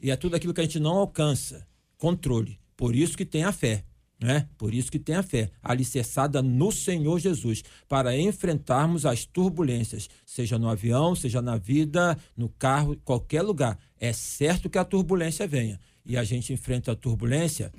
[0.00, 1.66] E é tudo aquilo que a gente não alcança,
[1.98, 2.58] controle.
[2.76, 3.84] Por isso que tem a fé.
[4.20, 4.48] Né?
[4.56, 10.58] Por isso que tem a fé, alicerçada no Senhor Jesus, para enfrentarmos as turbulências, seja
[10.58, 13.78] no avião, seja na vida, no carro, qualquer lugar.
[13.96, 17.72] É certo que a turbulência venha, e a gente enfrenta a turbulência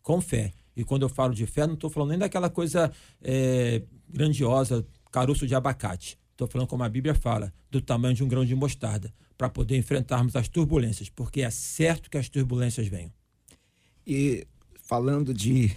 [0.00, 0.52] com fé.
[0.76, 5.44] E quando eu falo de fé, não estou falando nem daquela coisa é, grandiosa, caroço
[5.44, 6.16] de abacate.
[6.30, 9.76] Estou falando como a Bíblia fala, do tamanho de um grão de mostarda, para poder
[9.76, 13.12] enfrentarmos as turbulências, porque é certo que as turbulências venham.
[14.06, 14.46] E
[14.82, 15.74] falando de,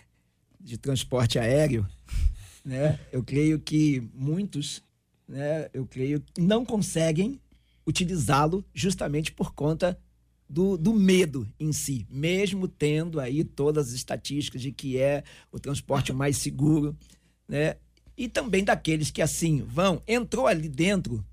[0.60, 1.86] de transporte aéreo,
[2.64, 4.82] né, eu creio que muitos,
[5.26, 7.40] né, eu creio, não conseguem
[7.86, 9.98] utilizá-lo justamente por conta
[10.50, 15.60] do, do medo em si, mesmo tendo aí todas as estatísticas de que é o
[15.60, 16.96] transporte mais seguro,
[17.48, 17.76] né?
[18.16, 21.24] E também daqueles que assim vão, entrou ali dentro,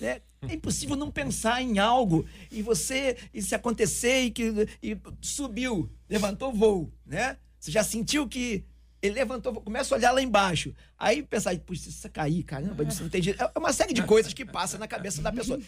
[0.00, 0.20] né?
[0.48, 5.90] É impossível não pensar em algo e você, e se acontecer e que e subiu,
[6.08, 7.36] levantou voo, né?
[7.58, 8.64] Você já sentiu que
[9.02, 10.74] ele levantou, começa a olhar lá embaixo.
[10.98, 13.42] Aí pensar, puxa, se cair, caramba, isso não tem jeito.
[13.42, 15.60] É uma série de coisas que passa na cabeça da pessoa.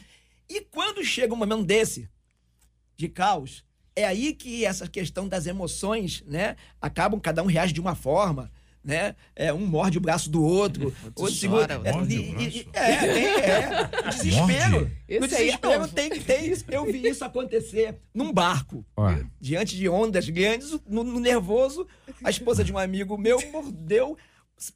[0.48, 2.08] E quando chega um momento desse,
[2.96, 3.64] de caos,
[3.94, 8.50] é aí que essa questão das emoções, né, acabam, cada um reage de uma forma,
[8.88, 9.14] né?
[9.36, 11.74] É, um morde o braço do outro, outro segura.
[11.84, 12.64] É, Morde o braço.
[12.72, 13.90] é, tem, é.
[14.08, 14.90] O desespero.
[15.06, 15.94] Esse No é desespero novo.
[15.94, 16.64] tem, tem isso.
[16.70, 18.84] Eu vi isso acontecer num barco.
[18.96, 19.30] Olha.
[19.38, 21.86] Diante de ondas grandes, no, no nervoso,
[22.24, 24.16] a esposa de um amigo meu mordeu,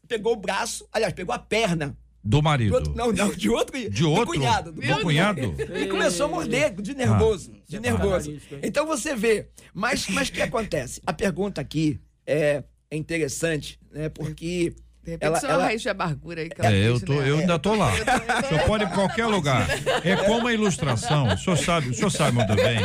[0.07, 1.97] pegou o braço, aliás, pegou a perna.
[2.25, 2.75] Do Do marido.
[2.75, 3.77] outro, não, não, de outro.
[3.77, 4.27] De do outro?
[4.27, 4.71] cunhado.
[4.73, 5.57] Do, Do cunhado?
[5.75, 7.51] E começou a morder de nervoso.
[7.53, 7.59] Ah.
[7.67, 8.39] de nervoso.
[8.63, 9.49] Então você vê.
[9.75, 11.01] Mas mas o que acontece?
[11.05, 14.09] A pergunta aqui é, é interessante, né?
[14.11, 14.75] Porque.
[15.05, 17.01] De repente, Ela- isso é uma ela- raiz de amargura aí que ela É, eu,
[17.01, 17.29] tô, né?
[17.31, 17.91] eu ainda tô lá.
[17.93, 19.67] O senhor pode ir em qualquer lugar.
[20.05, 21.27] É como a ilustração.
[21.27, 22.79] O senhor sabe, o senhor sabe muito bem.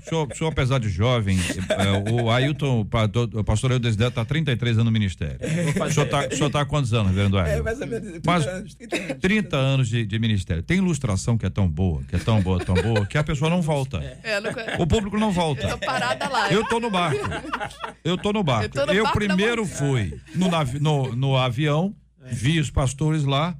[0.00, 1.38] O senhor, o senhor, apesar de jovem,
[1.68, 3.04] é, o Ailton, o pa-
[3.34, 5.36] o pastor Ailton Desidério está 33 anos no ministério.
[5.86, 7.64] O senhor está senhor tá há quantos anos, reverendo É, Ailton?
[7.64, 8.74] mais ou menos 30 Mas anos.
[8.74, 9.16] 30 anos.
[9.20, 10.62] 30 anos de, de ministério.
[10.62, 13.50] Tem ilustração que é tão boa, que é tão boa, tão boa, que a pessoa
[13.50, 13.98] não volta.
[14.22, 14.50] É, não...
[14.78, 15.66] O público não volta.
[15.66, 16.50] Eu tô parada lá.
[16.50, 17.28] Eu tô no barco.
[18.02, 18.64] Eu tô no barco.
[18.64, 21.57] Eu tô no barco primeiro fui no, navi- no, no avião,
[22.32, 23.56] vi os pastores lá,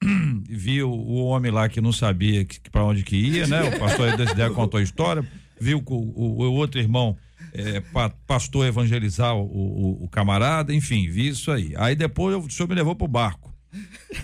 [0.48, 3.62] vi o, o homem lá que não sabia para onde que ia, né?
[3.62, 5.24] O pastor Desider contou a história,
[5.60, 7.16] viu o, o- o outro irmão
[7.52, 11.72] é, pa- pastor evangelizar o, camarada, enfim, vi isso aí.
[11.76, 13.48] Aí depois o senhor me levou pro barco.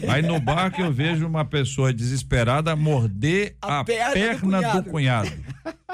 [0.08, 5.30] Aí no barco eu vejo uma pessoa desesperada morder a, A perna do do cunhado.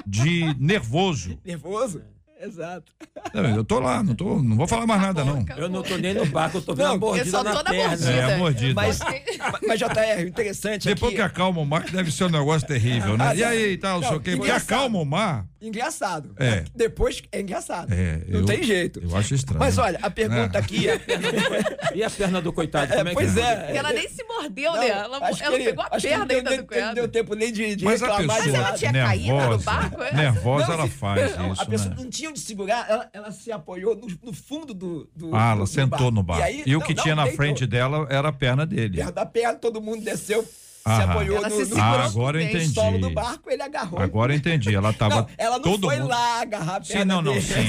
[0.07, 1.39] De nervoso.
[1.45, 2.01] Nervoso?
[2.43, 2.91] Exato.
[3.35, 5.45] Não, eu tô lá, não, tô, não vou falar mais nada, não.
[5.57, 7.51] Eu não tô nem no barco, eu tô vendo Não, a mordida eu só na
[7.53, 7.89] tô na perna.
[7.89, 8.11] mordida.
[8.13, 8.75] É, a mordida.
[8.75, 8.99] Mas,
[9.69, 11.17] mas JR, o interessante é Depois que...
[11.17, 13.29] que acalma o mar, que deve ser um negócio terrível, né?
[13.29, 14.37] Ah, E aí, tal, não, sei o quê.
[14.37, 15.45] Porque acalma o mar.
[15.61, 16.35] Engraçado.
[16.39, 16.65] É.
[16.75, 17.93] Depois é engraçado.
[17.93, 18.99] É, não eu- tem jeito.
[19.03, 19.61] eu acho estranho.
[19.61, 20.61] Mas olha, a pergunta É.
[20.61, 20.99] aqui é.
[21.95, 23.41] E a perna do coitado, é, como é que pois é?
[23.43, 23.57] é.
[23.57, 24.89] Porque ela nem se mordeu, Não, né?
[24.89, 26.95] Ela, ela que- pegou a acho que perna não ainda do não cunhado.
[26.95, 30.03] deu tempo nem de, de Mas a reclamar pessoa de ela tinha caído no barco,
[30.03, 30.13] é?
[30.15, 31.97] nervosa Não, ela faz não, isso, A pessoa né?
[32.03, 35.35] não tinha onde segurar, ela, ela se apoiou no, no fundo do, do.
[35.35, 36.43] Ah, ela do sentou no barco.
[36.43, 37.37] E, aí- o não, que não, tinha na deitou.
[37.37, 38.97] frente dela era a perna dele.
[38.99, 40.51] Perto da perna, todo mundo desceu, se
[40.87, 41.05] Aham.
[41.11, 42.69] apoiou Ela no, se no Ah, agora o entendi.
[42.73, 44.01] solo do barco, ele agarrou.
[44.01, 44.75] Agora eu entendi.
[44.75, 45.15] Ela tava.
[45.17, 46.09] não, ela não todo foi mundo...
[46.09, 47.45] lá agarrar a perna Sim, não, não, dele.
[47.45, 47.69] sim.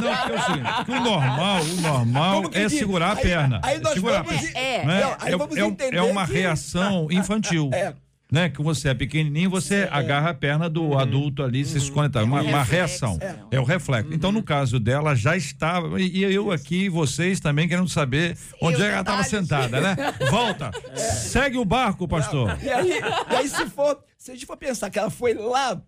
[0.00, 2.78] Não, porque é o o normal, o normal é diz?
[2.78, 3.60] segurar a Aí- perna.
[3.62, 4.58] aí nós segurar a vamos- perna.
[4.58, 5.00] É, né?
[5.02, 7.70] Não, aí é, vamos é entender é uma que- reação infantil.
[7.74, 7.94] É.
[8.32, 12.10] Né, que você é pequenininho, você agarra a perna do adulto ali, se esconde.
[12.10, 12.24] Tá?
[12.24, 12.72] Uma, uma reflexo.
[12.72, 13.18] reação.
[13.50, 13.60] É.
[13.60, 14.12] o reflexo.
[14.12, 16.00] Então, no caso dela, já estava.
[16.00, 19.94] E, eu aqui, vocês também querendo saber onde é que ela estava sentada, né?
[20.30, 20.70] Volta.
[20.96, 22.58] Segue o barco, pastor.
[22.62, 22.98] E aí,
[23.30, 25.80] e aí se for, se a gente for pensar que ela foi lá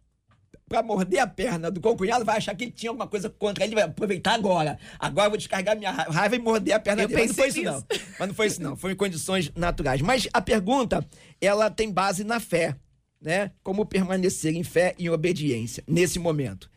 [0.69, 3.75] pra morder a perna do concunhado, vai achar que ele tinha alguma coisa contra ele,
[3.75, 4.79] vai aproveitar agora.
[4.99, 7.21] Agora eu vou descarregar minha ra- raiva e morder a perna Eu dele.
[7.21, 7.85] Mas não foi isso não.
[8.19, 10.01] Mas não foi isso não, foi em condições naturais.
[10.03, 11.07] Mas a pergunta,
[11.41, 12.77] ela tem base na fé,
[13.21, 13.53] né?
[13.63, 16.69] Como permanecer em fé e em obediência nesse momento.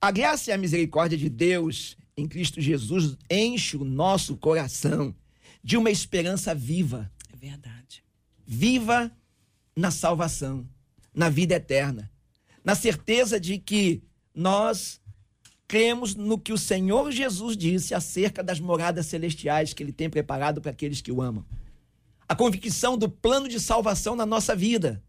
[0.00, 5.14] A graça e a misericórdia de Deus em Cristo Jesus enche o nosso coração
[5.64, 8.04] de uma esperança viva É verdade.
[8.46, 9.10] viva
[9.76, 10.66] na salvação,
[11.14, 12.10] na vida eterna,
[12.64, 14.02] na certeza de que
[14.34, 15.00] nós
[15.66, 20.60] cremos no que o Senhor Jesus disse acerca das moradas celestiais que ele tem preparado
[20.60, 21.44] para aqueles que o amam.
[22.28, 25.02] A convicção do plano de salvação na nossa vida.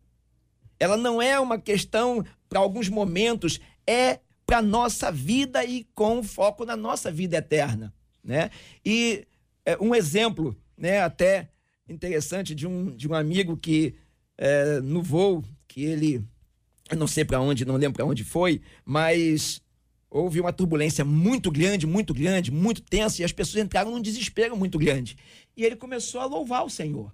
[0.80, 6.66] Ela não é uma questão para alguns momentos, é para nossa vida e com foco
[6.66, 7.94] na nossa vida eterna,
[8.24, 8.50] né?
[8.86, 9.26] E
[9.66, 11.50] é, um exemplo, né, até
[11.88, 13.96] interessante de um, de um amigo que
[14.38, 16.24] é, no voo que ele
[16.98, 19.62] não sei para onde, não lembro para onde foi, mas
[20.10, 24.56] houve uma turbulência muito grande, muito grande, muito tensa e as pessoas entraram num desespero
[24.56, 25.16] muito grande.
[25.58, 27.12] E ele começou a louvar o Senhor.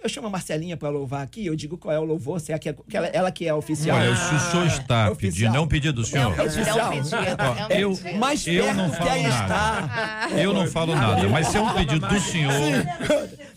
[0.00, 2.58] Eu chamo a Marcelinha para louvar aqui, eu digo qual é o louvor, se é
[2.58, 3.96] que é, que ela, ela que é a oficial.
[3.98, 6.36] Olha, se o senhor está É pedindo, é um pedido do senhor.
[6.36, 6.92] Não, oficial.
[6.94, 10.40] não não eu- mais Eu perto não falo nada.
[10.40, 12.52] Eu não falo nada, mas se é um pedido do senhor,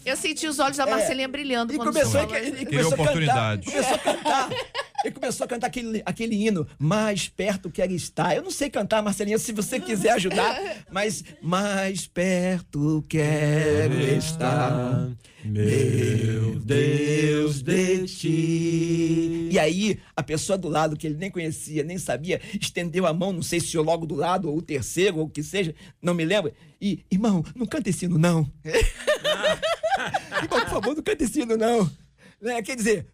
[0.04, 2.38] Eu senti os olhos da Marcelinha brilhando E quando começou, a, falou.
[2.44, 3.02] e Queria começou a cantar.
[3.04, 3.66] oportunidade.
[3.68, 4.50] Começou a cantar.
[5.04, 8.36] Ele começou a cantar aquele, aquele hino, mais perto quero estar.
[8.36, 15.10] Eu não sei cantar, Marcelinha, se você quiser ajudar, mas mais perto quero estar,
[15.44, 19.50] meu Deus de ti.
[19.52, 23.34] E aí, a pessoa do lado, que ele nem conhecia, nem sabia, estendeu a mão,
[23.34, 26.14] não sei se eu logo do lado, ou o terceiro, ou o que seja, não
[26.14, 26.54] me lembro.
[26.80, 28.50] E, irmão, não canta esse hino, não.
[30.44, 31.90] irmão, por favor, não canta esse hino, não.
[32.42, 32.62] Né?
[32.62, 33.08] Quer dizer,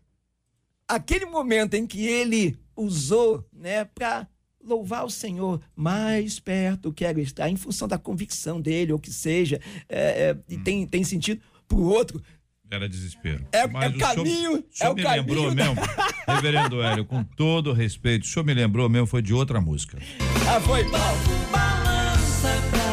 [0.88, 4.28] aquele momento em que ele usou, né, para
[4.64, 9.60] louvar o Senhor mais perto quero estar, em função da convicção dele, ou que seja,
[9.88, 12.22] é, é, e tem, tem sentido para o outro.
[12.70, 13.46] Era desespero.
[13.52, 14.52] É, é o caminho.
[14.60, 15.82] O senhor é o me caminho lembrou da- mesmo,
[16.28, 19.98] reverendo Hélio, com todo respeito, o senhor me lembrou mesmo, foi de outra música.
[20.50, 20.84] Ah, foi.
[21.50, 22.87] Balança pra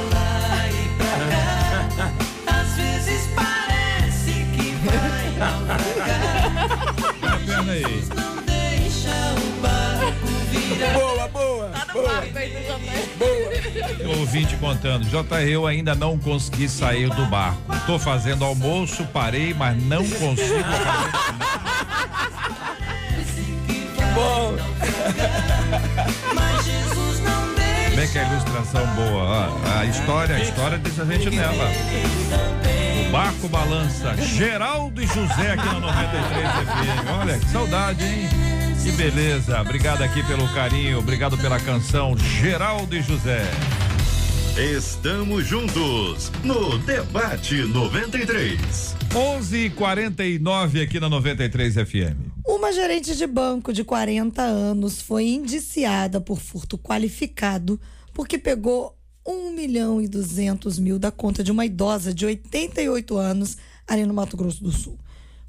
[14.06, 17.60] ouvinte contando, JR, eu ainda não consegui sair do barco.
[17.86, 21.10] Tô fazendo almoço, parei, mas não consigo fazer.
[24.14, 24.56] Bom,
[26.42, 26.84] deixa.
[27.90, 29.48] Como é que é a ilustração boa?
[29.48, 31.70] ó, a história, a história diz a gente nela.
[33.06, 34.16] O barco balança.
[34.16, 37.20] Geraldo e José aqui no 93 FM.
[37.20, 38.28] Olha, que saudade, hein?
[38.82, 39.60] Que beleza.
[39.60, 43.44] Obrigado aqui pelo carinho, obrigado pela canção Geraldo e José.
[44.56, 48.94] Estamos juntos no Debate 93.
[49.12, 52.30] 11:49 aqui na 93 FM.
[52.46, 57.80] Uma gerente de banco de 40 anos foi indiciada por furto qualificado
[58.12, 58.96] porque pegou
[59.26, 63.56] 1 milhão e 200 mil da conta de uma idosa de 88 anos
[63.88, 64.96] ali no Mato Grosso do Sul.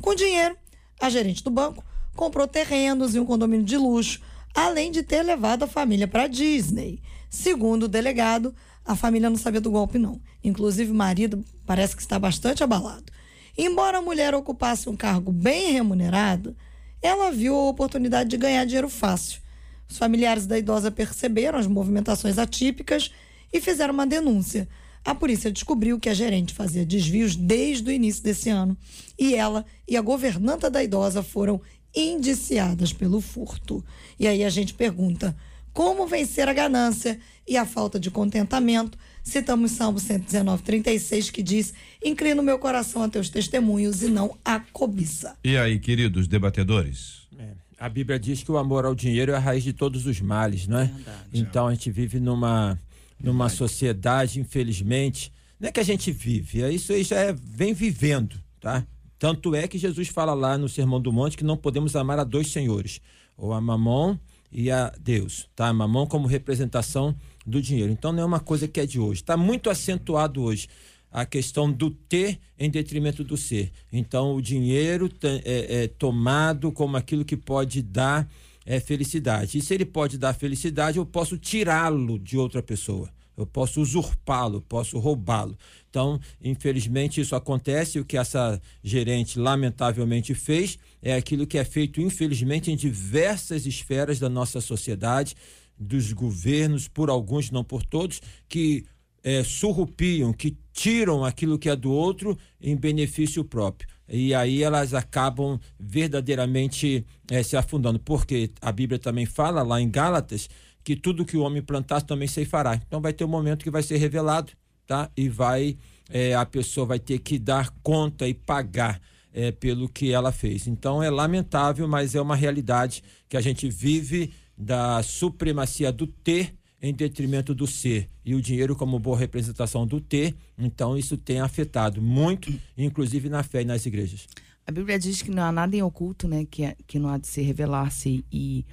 [0.01, 0.58] Com dinheiro,
[0.99, 1.86] a gerente do banco
[2.16, 4.20] comprou terrenos e um condomínio de luxo,
[4.56, 6.99] além de ter levado a família para Disney.
[7.30, 8.56] Segundo o delegado,
[8.86, 10.22] a família não sabia do golpe não.
[10.44, 13.12] Inclusive o marido parece que está bastante abalado.
[13.58, 16.56] Embora a mulher ocupasse um cargo bem remunerado,
[17.02, 19.42] ela viu a oportunidade de ganhar dinheiro fácil.
[19.90, 23.12] Os familiares da idosa perceberam as movimentações atípicas
[23.52, 24.68] e fizeram uma denúncia.
[25.04, 28.76] A polícia descobriu que a gerente fazia desvios desde o início desse ano
[29.18, 31.62] e ela e a governanta da idosa foram
[31.96, 33.86] indiciadas pelo furto.
[34.20, 35.36] E aí a gente pergunta:
[35.76, 38.98] como vencer a ganância e a falta de contentamento?
[39.22, 41.74] Citamos Salmo 119, 36, que diz:
[42.04, 45.36] Inclino meu coração a teus testemunhos e não a cobiça.
[45.44, 47.28] E aí, queridos debatedores?
[47.38, 50.22] É, A Bíblia diz que o amor ao dinheiro é a raiz de todos os
[50.22, 50.90] males, não é?
[51.34, 52.80] Então a gente vive numa,
[53.22, 55.30] numa sociedade, infelizmente.
[55.60, 58.88] Não é que a gente vive, é isso aí já é, vem vivendo, tá?
[59.20, 62.24] Tanto é que Jesus fala lá no Sermão do Monte que não podemos amar a
[62.24, 63.02] dois senhores,
[63.36, 64.18] ou a Mamon
[64.58, 65.74] e a Deus, tá?
[65.74, 67.14] Mamon como representação
[67.45, 67.91] do dinheiro.
[67.91, 69.20] Então não é uma coisa que é de hoje.
[69.20, 70.70] Está muito acentuado hoje
[71.12, 73.72] a questão do ter em detrimento do ser.
[73.91, 78.30] Então, o dinheiro é, é tomado como aquilo que pode dar
[78.66, 79.58] é, felicidade.
[79.58, 83.10] E se ele pode dar felicidade, eu posso tirá-lo de outra pessoa.
[83.38, 85.58] Eu posso usurpá-lo, posso roubá-lo.
[85.89, 87.99] Então, infelizmente, isso acontece.
[87.99, 94.18] O que essa gerente lamentavelmente fez é aquilo que é feito, infelizmente, em diversas esferas
[94.18, 95.36] da nossa sociedade,
[95.78, 98.84] dos governos, por alguns, não por todos, que
[99.24, 103.88] é, surrupiam, que tiram aquilo que é do outro em benefício próprio.
[104.10, 109.91] E aí elas acabam verdadeiramente é, se afundando, porque a Bíblia também fala lá em
[109.91, 110.49] Gálatas
[110.84, 112.82] que tudo que o homem plantar também se fará.
[112.88, 114.53] Então vai ter um momento que vai ser revelado,
[114.88, 115.12] tá?
[115.16, 115.78] E vai
[116.10, 118.99] é, a pessoa vai ter que dar conta e pagar
[119.38, 120.66] é, pelo que ela fez.
[120.66, 126.56] Então é lamentável, mas é uma realidade que a gente vive da supremacia do ter
[126.82, 131.42] em detrimento do ser e o dinheiro como boa representação do ter, então isso tem
[131.42, 134.26] afetado muito, inclusive na fé e nas igrejas.
[134.66, 136.46] A Bíblia diz que não há nada em oculto, né?
[136.50, 138.24] Que, é- que não há de se revelar-se.
[138.32, 138.66] E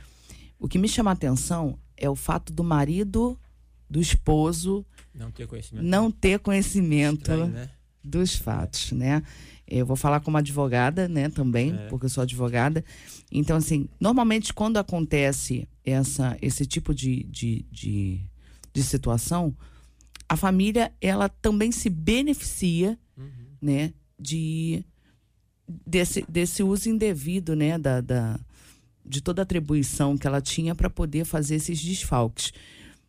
[0.58, 3.38] o que me chama a atenção é o fato do marido,
[3.90, 5.84] do esposo, Não ter conhecimento.
[5.84, 7.68] não ter conhecimento Estranho, né?
[8.02, 9.22] dos fatos, né?
[9.66, 11.86] Eu vou falar como advogada, né, também, É.
[11.88, 12.84] porque eu sou advogada.
[13.30, 18.20] Então, assim, normalmente quando acontece essa, esse tipo de, de, de,
[18.72, 19.54] de situação,
[20.28, 22.98] a família, ela também se beneficia,
[23.60, 24.84] né, de,
[25.86, 28.40] desse, desse uso indevido, né, da, da,
[29.04, 32.52] de toda a atribuição que ela tinha para poder fazer esses desfalques.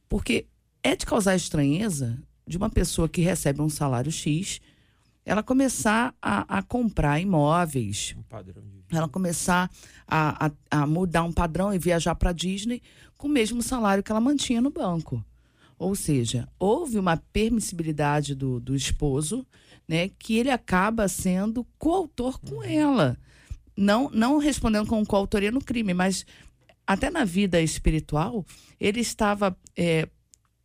[0.07, 0.45] Porque
[0.83, 4.59] é de causar estranheza de uma pessoa que recebe um salário X
[5.25, 8.97] ela começar a, a comprar imóveis, Um padrão de vida.
[8.97, 9.69] ela começar
[10.07, 10.51] a, a,
[10.81, 12.81] a mudar um padrão e viajar para Disney
[13.17, 15.23] com o mesmo salário que ela mantinha no banco.
[15.77, 19.45] Ou seja, houve uma permissibilidade do, do esposo,
[19.87, 23.17] né, que ele acaba sendo coautor com ela.
[23.75, 26.25] Não, não respondendo com coautoria no crime, mas
[26.85, 28.45] até na vida espiritual,
[28.79, 30.07] ele estava é,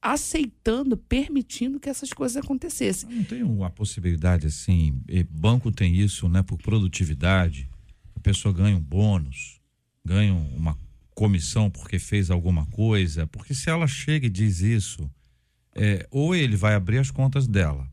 [0.01, 3.09] aceitando, permitindo que essas coisas acontecessem.
[3.11, 7.69] Não tem uma possibilidade assim, banco tem isso, né, por produtividade.
[8.15, 9.61] A pessoa ganha um bônus,
[10.05, 10.79] ganha uma
[11.15, 15.11] comissão porque fez alguma coisa, porque se ela chega e diz isso,
[15.75, 17.89] é, ou ele vai abrir as contas dela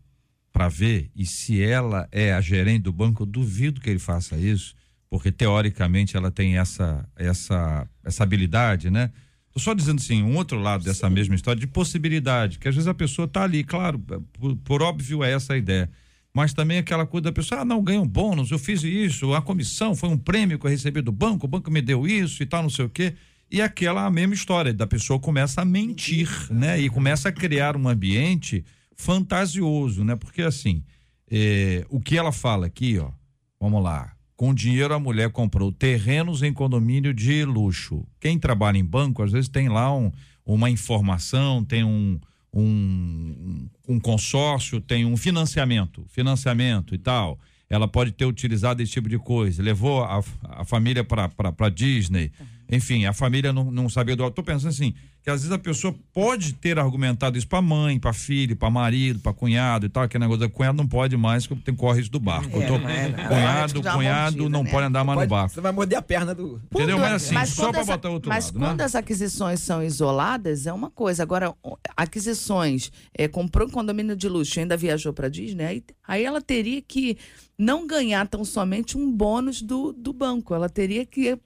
[0.54, 4.38] para ver e se ela é a gerente do banco, eu duvido que ele faça
[4.38, 4.76] isso,
[5.10, 9.12] porque teoricamente ela tem essa essa essa habilidade, né?
[9.56, 12.90] Tô só dizendo assim, um outro lado dessa mesma história de possibilidade, que às vezes
[12.90, 13.98] a pessoa tá ali, claro,
[14.34, 15.90] por, por óbvio é essa a ideia.
[16.34, 19.42] Mas também aquela coisa da pessoa, ah, não, ganhei um bônus, eu fiz isso, a
[19.42, 22.46] comissão foi um prêmio que eu recebi do banco, o banco me deu isso e
[22.46, 23.14] tal, não sei o quê.
[23.50, 26.78] E aquela mesma história, da pessoa começa a mentir, né?
[26.78, 30.18] E começa a criar um ambiente fantasioso, né?
[30.18, 30.84] Porque assim,
[31.32, 33.10] eh, o que ela fala aqui, ó,
[33.58, 34.12] vamos lá.
[34.36, 38.06] Com dinheiro a mulher comprou terrenos em condomínio de luxo.
[38.20, 40.12] Quem trabalha em banco às vezes tem lá um,
[40.46, 42.20] uma informação, tem um,
[42.54, 47.40] um, um consórcio, tem um financiamento, financiamento e tal.
[47.70, 49.64] Ela pode ter utilizado esse tipo de coisa.
[49.64, 52.32] Levou a, a família para Disney.
[52.72, 54.26] Enfim, a família não, não sabia do.
[54.28, 54.94] Estou pensando assim,
[55.24, 59.20] que às vezes a pessoa pode ter argumentado isso para mãe, para filho, para marido,
[59.20, 60.04] para cunhado e tal.
[60.04, 62.60] Aquele negócio da cunhado não pode mais, porque tem corre isso do barco.
[62.60, 63.28] Eu tô- não é, não.
[63.28, 64.72] cunhado, Já cunhado mordida, não né?
[64.72, 65.54] pode andar mais no Pode- barco.
[65.54, 66.62] Você vai morder a perna do.
[66.74, 66.98] Entendeu?
[66.98, 68.84] Mas assim, Mas só para essa- botar outro Mas lado, quando né?
[68.84, 71.22] as aquisições são isoladas, é uma coisa.
[71.24, 71.54] Agora,
[71.96, 76.42] aquisições, é, comprou um condomínio de luxo e ainda viajou para Disney, aí, aí ela
[76.42, 77.18] teria que
[77.58, 80.54] não ganhar tão somente um bônus do, do banco.
[80.54, 81.38] Ela teria que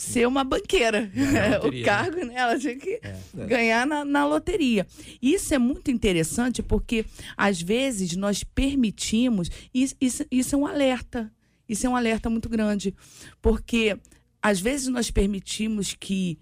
[0.00, 1.12] ser uma banqueira.
[1.62, 2.34] o cargo, né?
[2.34, 2.98] Ela tinha que
[3.34, 4.86] ganhar na, na loteria.
[5.20, 7.04] Isso é muito interessante porque,
[7.36, 9.50] às vezes, nós permitimos.
[9.74, 11.30] Isso, isso, isso é um alerta.
[11.68, 12.94] Isso é um alerta muito grande.
[13.42, 13.98] Porque,
[14.40, 16.38] às vezes, nós permitimos que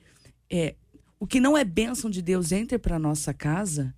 [0.48, 0.76] é,
[1.18, 3.92] o que não é bênção de Deus entre para nossa casa.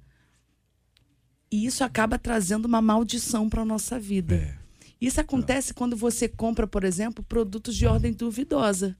[1.53, 4.37] E isso acaba trazendo uma maldição para nossa vida.
[4.37, 4.59] É.
[4.99, 8.97] Isso acontece quando você compra, por exemplo, produtos de ordem duvidosa.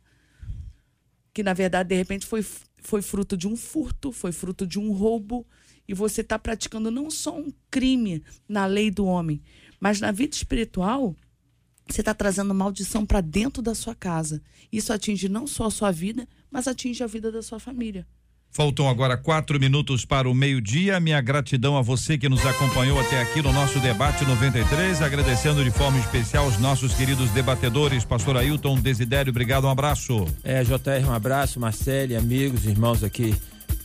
[1.33, 2.45] Que, na verdade, de repente foi,
[2.79, 5.47] foi fruto de um furto, foi fruto de um roubo.
[5.87, 9.43] E você está praticando não só um crime na lei do homem,
[9.81, 11.17] mas na vida espiritual,
[11.89, 14.41] você está trazendo maldição para dentro da sua casa.
[14.71, 18.07] Isso atinge não só a sua vida, mas atinge a vida da sua família.
[18.53, 20.99] Faltam agora quatro minutos para o meio-dia.
[20.99, 25.01] Minha gratidão a você que nos acompanhou até aqui no nosso debate 93.
[25.01, 29.31] Agradecendo de forma especial os nossos queridos debatedores, Pastor Ailton Desidério.
[29.31, 30.27] Obrigado, um abraço.
[30.43, 33.37] É, JR, um abraço, Marcele, amigos, irmãos aqui,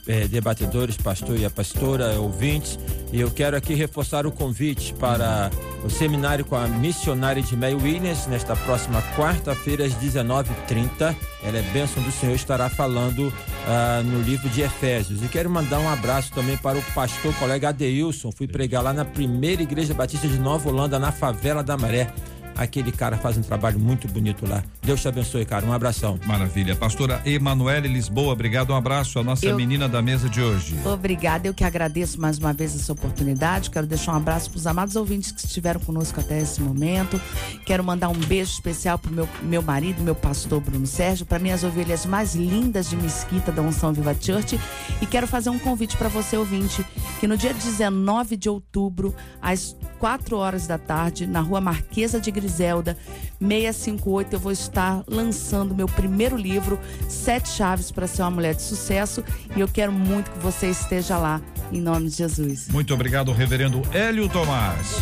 [0.07, 2.77] é, debatedores, pastor e a pastora, ouvintes.
[3.11, 5.49] E eu quero aqui reforçar o convite para
[5.83, 11.15] o seminário com a missionária de May Williams, nesta próxima quarta-feira, às 19h30.
[11.43, 13.31] Ela é bênção do Senhor, estará falando
[13.67, 15.23] ah, no livro de Efésios.
[15.23, 18.31] E quero mandar um abraço também para o pastor colega Adeilson.
[18.31, 22.11] Fui pregar lá na primeira igreja batista de Nova Holanda, na favela da Maré.
[22.55, 24.63] Aquele cara faz um trabalho muito bonito lá.
[24.81, 25.65] Deus te abençoe, cara.
[25.65, 26.19] Um abração.
[26.25, 26.75] Maravilha.
[26.75, 29.19] Pastora Emanuele Lisboa, obrigado, um abraço.
[29.19, 30.75] A nossa Eu- menina da mesa de hoje.
[30.85, 33.69] Obrigada, eu que agradeço mais uma vez essa oportunidade.
[33.69, 37.19] Quero deixar um abraço para os amados ouvintes que estiveram conosco até esse momento.
[37.65, 41.39] Quero mandar um beijo especial para o meu, meu marido, meu pastor Bruno Sérgio, para
[41.39, 44.59] minhas ovelhas mais lindas de Mesquita da Unção Viva Church.
[45.01, 46.85] E quero fazer um convite para você, ouvinte,
[47.19, 52.31] que no dia 19 de outubro, às 4 horas da tarde, na rua Marquesa de
[52.45, 52.95] Griselda,
[53.39, 56.79] 658, eu vou estar lançando meu primeiro livro,
[57.09, 59.23] Sete Chaves para Ser uma Mulher de Sucesso.
[59.55, 61.41] E eu quero muito que você esteja lá,
[61.71, 62.67] em nome de Jesus.
[62.69, 64.95] Muito obrigado, reverendo Hélio Tomás.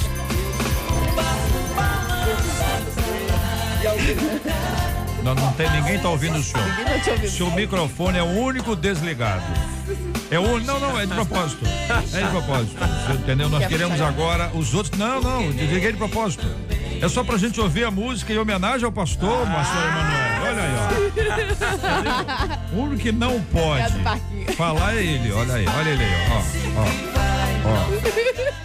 [5.22, 6.66] Não, não tem ninguém tá ouvindo o senhor.
[7.30, 9.44] Seu microfone é o único desligado.
[10.34, 11.64] É o não, não, é de propósito.
[12.12, 12.76] É de propósito.
[13.06, 13.50] Você entendeu?
[13.50, 14.98] Nós queremos agora os outros.
[14.98, 16.44] Não, não, desliguei de propósito.
[17.00, 20.42] É só pra gente ouvir a música em homenagem ao pastor, pastor Emanuel.
[20.42, 20.74] Olha aí,
[22.74, 22.82] ó.
[22.82, 23.94] Único que não pode
[24.56, 25.32] falar é ele.
[25.34, 26.42] Olha aí, olha ele aí, ó.
[26.80, 26.86] ó,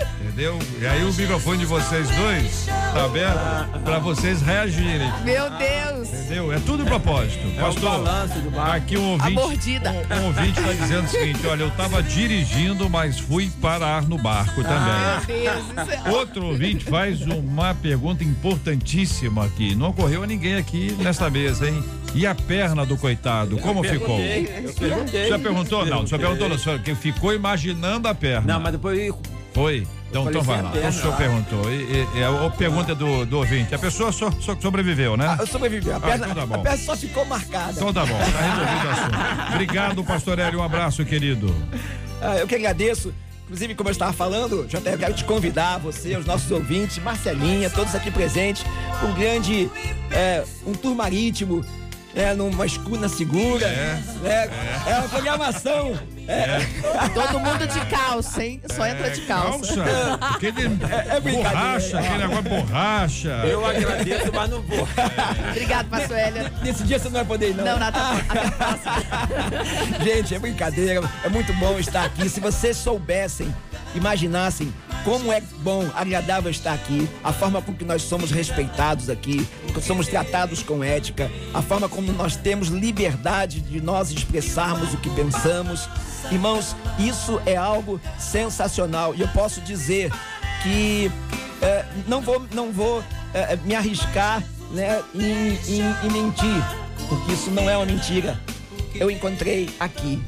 [0.04, 0.07] ó.
[0.38, 0.56] Entendeu?
[0.80, 5.12] E aí o microfone de vocês dois tá aberto pra vocês reagirem.
[5.24, 6.08] Meu Deus!
[6.12, 6.52] Entendeu?
[6.52, 7.44] É tudo propósito.
[7.56, 8.76] É o Pastor, balanço do barco.
[8.76, 9.32] aqui um A ouvinte.
[9.32, 9.90] mordida.
[9.90, 14.16] Um, um ouvinte tá dizendo o seguinte: olha, eu tava dirigindo, mas fui parar no
[14.16, 15.42] barco Meu também.
[15.42, 19.74] Deus, isso é Outro ouvinte faz uma pergunta importantíssima aqui.
[19.74, 21.82] Não ocorreu a ninguém aqui nesta mesa, hein?
[22.14, 24.20] E a perna do coitado, como ficou?
[24.20, 25.24] Eu perguntei.
[25.24, 25.84] O senhor perguntou?
[25.84, 28.54] Não, o senhor perguntou, não, o senhor que ficou imaginando a perna.
[28.54, 29.12] Não, mas depois
[29.52, 29.84] Foi?
[30.08, 30.70] Então, então vai lá.
[30.70, 31.70] o senhor perguntou.
[31.70, 33.74] E, e- a, pergunta é do, do ouvinte.
[33.74, 35.26] A pessoa só, só sobreviveu, né?
[35.28, 35.90] Ah, eu sobrevivi.
[35.92, 37.72] A perna, então tá a perna só ficou marcada.
[37.72, 39.52] Então tá bom, tá resolvido o assunto.
[39.52, 40.60] Obrigado, pastor Hélio.
[40.60, 41.54] Um abraço, querido.
[42.22, 43.12] Ah, eu que agradeço.
[43.44, 47.70] Inclusive, como eu estava falando, JR, eu quero te convidar, você, os nossos ouvintes, Marcelinha,
[47.70, 48.62] todos aqui presentes,
[49.02, 49.70] um grande,
[50.10, 51.64] é, um tour marítimo,
[52.14, 53.66] é, numa escuna segura.
[53.66, 54.02] É.
[54.22, 54.50] né?
[54.86, 55.98] É, uma programação.
[56.26, 56.58] É,
[57.14, 58.60] Todo mundo de calça, hein?
[58.70, 59.74] Só entra de calça.
[59.76, 60.18] Calça.
[60.20, 60.62] Aquele
[61.08, 61.50] é brincadeira.
[61.50, 63.28] borracha, aquele negócio de borracha.
[63.44, 64.86] eu agradeço, mas não vou.
[65.50, 66.52] Obrigado, pastor Hélia.
[66.62, 67.64] Nesse dia você não vai poder ir, não.
[67.64, 67.78] Não,
[68.58, 70.04] próxima.
[70.04, 71.10] Gente, é brincadeira.
[71.24, 72.28] É muito bom estar aqui.
[72.28, 73.54] Se vocês soubessem,
[73.94, 74.72] imaginassem
[75.04, 79.46] como é bom, agradável estar aqui, a forma com que nós somos respeitados aqui,
[79.80, 85.08] somos tratados com ética, a forma como nós temos liberdade de nós expressarmos o que
[85.10, 85.88] pensamos.
[86.30, 89.14] Irmãos, isso é algo sensacional.
[89.14, 90.12] E eu posso dizer
[90.62, 91.10] que
[91.62, 96.62] é, não vou, não vou é, me arriscar né, em, em- em mentir,
[97.08, 98.38] porque isso não é uma mentira
[98.94, 100.20] eu encontrei aqui.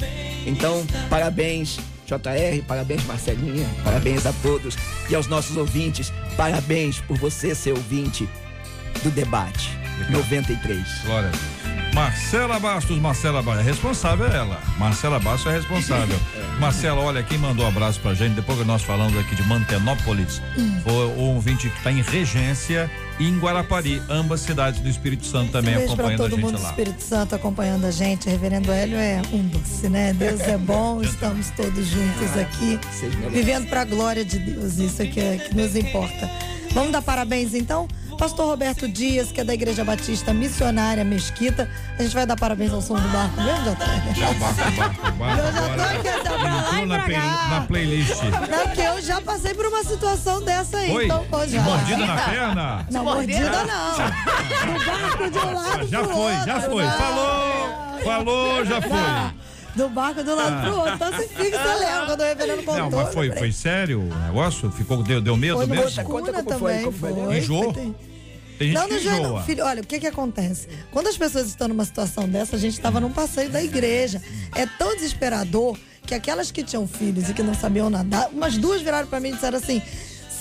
[0.47, 1.81] Então, parabéns,
[2.19, 4.77] JR, parabéns, Marcelinha, parabéns a todos
[5.09, 8.29] e aos nossos ouvintes, parabéns por você ser ouvinte
[9.03, 9.71] do debate
[10.11, 11.03] 93.
[11.05, 11.80] Glória a Deus.
[11.95, 14.61] Marcela Bastos, Marcela Bastos, é responsável é ela.
[14.78, 16.18] Marcela Bastos é responsável.
[16.61, 20.41] Marcela, olha, quem mandou um abraço pra gente, depois que nós falamos aqui de Mantenópolis,
[20.84, 25.51] foi o ouvinte que tá em Regência e em Guarapari, ambas cidades do Espírito Santo
[25.53, 26.70] também um beijo acompanhando a todo gente mundo do lá.
[26.70, 28.28] Espírito Santo acompanhando a gente.
[28.28, 30.12] O Reverendo Hélio é um doce, né?
[30.12, 32.78] Deus é bom, estamos todos juntos aqui,
[33.30, 34.78] vivendo pra glória de Deus.
[34.78, 36.30] Isso é que, é que nos importa.
[36.72, 37.88] Vamos dar parabéns então?
[38.21, 41.66] Pastor Roberto Dias, que é da Igreja Batista Missionária Mesquita.
[41.99, 43.64] A gente vai dar parabéns ao som do barco mesmo,
[44.14, 44.39] Já o JR?
[44.39, 47.16] barco, o barco, o barco Eu já tô tá pra lá e na, pra play-
[47.16, 47.49] cá.
[47.51, 48.23] na playlist.
[48.23, 50.93] Não, porque eu já passei por uma situação dessa aí.
[50.93, 51.05] Oi?
[51.07, 51.62] Então, pô, já.
[51.62, 52.87] Mordida na perna?
[52.91, 53.93] Não, mordida não.
[54.66, 56.47] No barco de um lado Já pro foi, outro.
[56.47, 56.85] já foi.
[56.85, 56.93] Não.
[56.93, 59.41] Falou, falou, já foi.
[59.77, 60.95] Do barco do lado pro outro.
[60.95, 62.91] Então você fica, você lembra quando o reverendo contou.
[62.91, 64.71] Não, mas foi, foi sério o negócio?
[64.73, 66.05] Ficou, deu, deu medo Foi mesmo?
[66.05, 67.12] Conta, conta como foi, também, como foi.
[67.14, 67.39] foi.
[67.39, 67.73] Enjoou?
[67.73, 67.95] Foi- Tem
[68.67, 69.45] gente Não, não enjoa, não.
[69.45, 70.69] Filho, olha, o que que acontece?
[70.91, 74.21] Quando as pessoas estão numa situação dessa, a gente estava num passeio da igreja.
[74.55, 78.83] É tão desesperador que aquelas que tinham filhos e que não sabiam nadar, umas duas
[78.83, 79.81] viraram pra mim e disseram assim: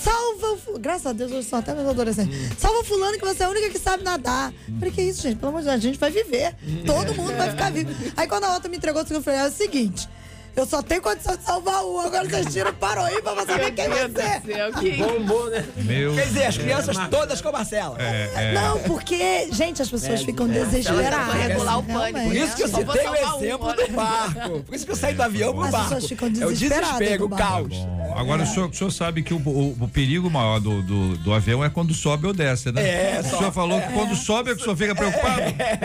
[0.02, 2.36] salva, o graças a Deus, hoje são até meus adolescentes.
[2.58, 4.52] Salva fulano que você é a única que sabe nadar.
[4.78, 5.36] Falei, que isso, gente?
[5.36, 6.54] Pelo amor de Deus, a gente vai viver.
[6.86, 7.90] Todo mundo vai ficar vivo.
[8.16, 10.08] Aí quando a outra me entregou, eu falei, é o seguinte.
[10.56, 13.70] Eu só tenho condição de salvar um, agora vocês tiram para aí pra você ver
[13.72, 14.96] quem vai ser.
[14.98, 15.64] Bombou, né?
[15.76, 17.96] Meu Quer dizer, as crianças todas com a Marcela.
[17.98, 21.10] É, Não, porque, gente, as pessoas ficam desesperadas.
[21.30, 22.42] Pra regular o pânico, Por realmente.
[22.44, 23.86] isso que eu citei o um, exemplo olha.
[23.86, 24.60] do barco.
[24.64, 25.84] Por isso que eu saí do avião pro As barco.
[25.94, 27.74] pessoas ficam É o desesperadas desespero, o caos.
[28.16, 31.32] Agora o, senhor, o senhor sabe que o, o- o perigo maior do, do, do
[31.32, 32.82] avião é quando sobe ou desce, né?
[33.16, 35.40] É, o só- senhor falou que quando sobe é que o senhor fica preocupado.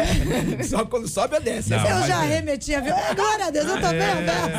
[0.68, 1.70] Só quando sobe ou desce.
[1.70, 2.28] Não, Eu já é.
[2.28, 2.93] remeti a viu?
[2.95, 3.99] É, glória a Deus, eu tô bem,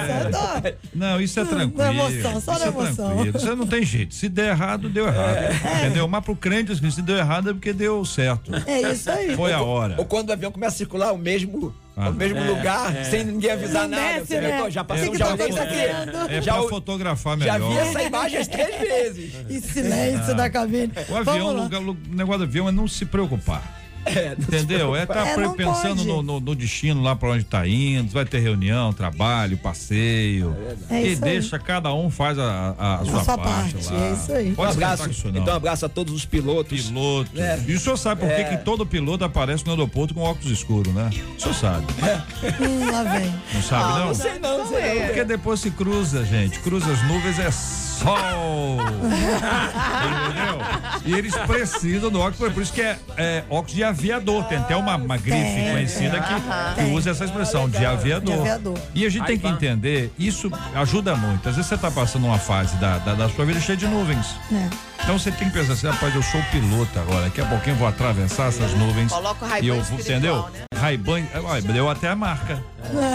[0.07, 0.89] tô.
[0.95, 1.83] Não, isso é Na tranquilo.
[1.91, 3.07] emoção, só isso na é emoção.
[3.09, 3.37] tranquilo.
[3.37, 4.15] Isso não tem jeito.
[4.15, 5.37] Se der errado, deu errado.
[5.37, 5.85] É.
[5.87, 6.07] Entendeu?
[6.09, 8.51] Mas pro crente, assim, se deu errado é porque deu certo.
[8.67, 9.35] É isso aí.
[9.37, 9.95] Foi a hora.
[9.99, 12.11] Ou quando o avião começa a circular o mesmo, Ah.
[12.11, 14.21] o mesmo lugar, sem ninguém avisar Não nada.
[14.21, 14.71] desce, né?
[14.71, 15.75] já passou, já tá olhei isso aqui.
[16.29, 17.71] É já, pra o- fotografar já melhor.
[17.73, 19.33] vi essa imagem as três vezes.
[19.49, 20.93] E silêncio da cabine.
[21.09, 23.76] O avião, o negócio do avião é não se preocupar.
[24.07, 24.95] É, Entendeu?
[24.95, 26.07] É estar É, não pensando pode.
[26.07, 30.57] no, no- no destino lá pra onde tá indo, vai ter reunião, trabalho, passeio.
[30.89, 31.31] É e isso aí.
[31.33, 34.07] deixa, cada um faz a, a- a sua, sua parte, parte, lá.
[34.07, 34.53] é isso aí.
[34.53, 36.83] Um Pode esquentar abraço, isso então um abraço a todos os pilotos.
[36.87, 37.31] Piloto.
[37.37, 37.61] É.
[37.67, 38.45] E o senhor sabe por que É.
[38.45, 41.11] que todo piloto aparece no aeroporto com óculos escuros, né?
[41.37, 41.87] O senhor sabe.
[42.61, 43.35] Hum, lá vem.
[43.55, 44.07] Não sabe, não?
[44.07, 45.07] Não sei não, não sei não.
[45.07, 46.61] Porque depois se cruza, gente.
[46.61, 48.17] Cruza as nuvens é sol.
[50.07, 50.59] Entendeu?
[51.07, 54.45] E eles precisam do óculos, por isso que é, é óculos de aviador.
[54.45, 55.73] Tem até uma, uma grife Tem.
[55.73, 58.35] conhecida que, que usa essa expressão, de aviador.
[58.35, 58.79] De aviador.
[58.95, 61.49] E a gente tem que entender, isso ajuda muito.
[61.49, 64.27] Às vezes você tá passando uma fase da, da, da sua vida cheia de nuvens.
[64.53, 64.96] É.
[65.03, 67.79] Então você tem que pensar assim, rapaz, eu sou piloto agora, daqui a pouquinho eu
[67.79, 69.13] vou atravessar essas nuvens.
[69.13, 70.43] Coloca o Ray-Ban e eu entendeu?
[70.43, 70.67] né?
[70.75, 72.63] Ray-Ban, olha, deu até a marca.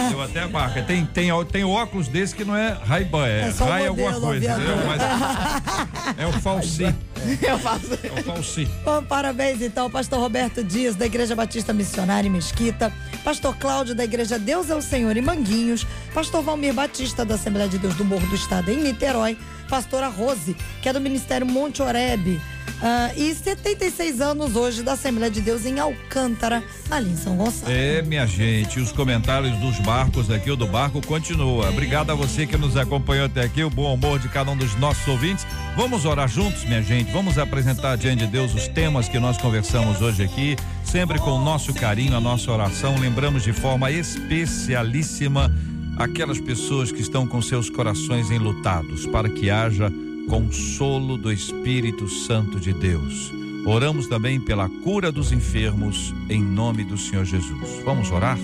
[0.10, 0.82] Deu até a marca.
[0.82, 4.76] Tem, tem, tem óculos desse que não é Ray-Ban, é, É Ray alguma coisa, entendeu?
[4.88, 6.84] Mas É o falsi.
[7.42, 7.94] Eu faço.
[8.04, 8.68] É o falsi.
[8.84, 12.92] Bom, parabéns então, pastor Roberto Dias, da Igreja Batista Missionária em Mesquita,
[13.24, 17.70] pastor Cláudio, da Igreja Deus é o Senhor em Manguinhos, pastor Valmir Batista, da Assembleia
[17.70, 19.38] de Deus do Morro do Estado em Niterói,
[19.72, 22.42] pastora Rose, que é do Ministério Monte Oreb,
[22.84, 27.72] ah, e 76 anos hoje da Assembleia de Deus em Alcântara, ali em São Gonçalo.
[27.72, 31.70] É, minha gente, os comentários dos barcos aqui, o do barco continua.
[31.70, 34.76] Obrigado a você que nos acompanhou até aqui, o bom humor de cada um dos
[34.76, 35.48] nossos ouvintes.
[35.78, 37.10] Vamos orar juntos, minha gente.
[37.14, 41.42] Vamos apresentar diante de Deus os temas que nós conversamos hoje aqui, sempre com o
[41.42, 43.00] nosso carinho, a nossa oração.
[43.00, 45.50] Lembramos de forma especialíssima
[45.98, 49.92] aquelas pessoas que estão com seus corações enlutados, para que haja
[50.30, 53.32] consolo do Espírito Santo de Deus.
[53.66, 57.82] Oramos também pela cura dos enfermos, em nome do Senhor Jesus.
[57.84, 58.38] Vamos orar?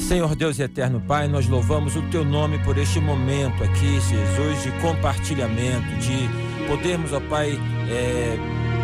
[0.00, 4.70] Senhor Deus eterno Pai, nós louvamos o teu nome por este momento aqui, Jesus, de
[4.80, 6.28] compartilhamento, de
[6.66, 7.58] podermos, ó Pai,
[7.88, 8.36] é,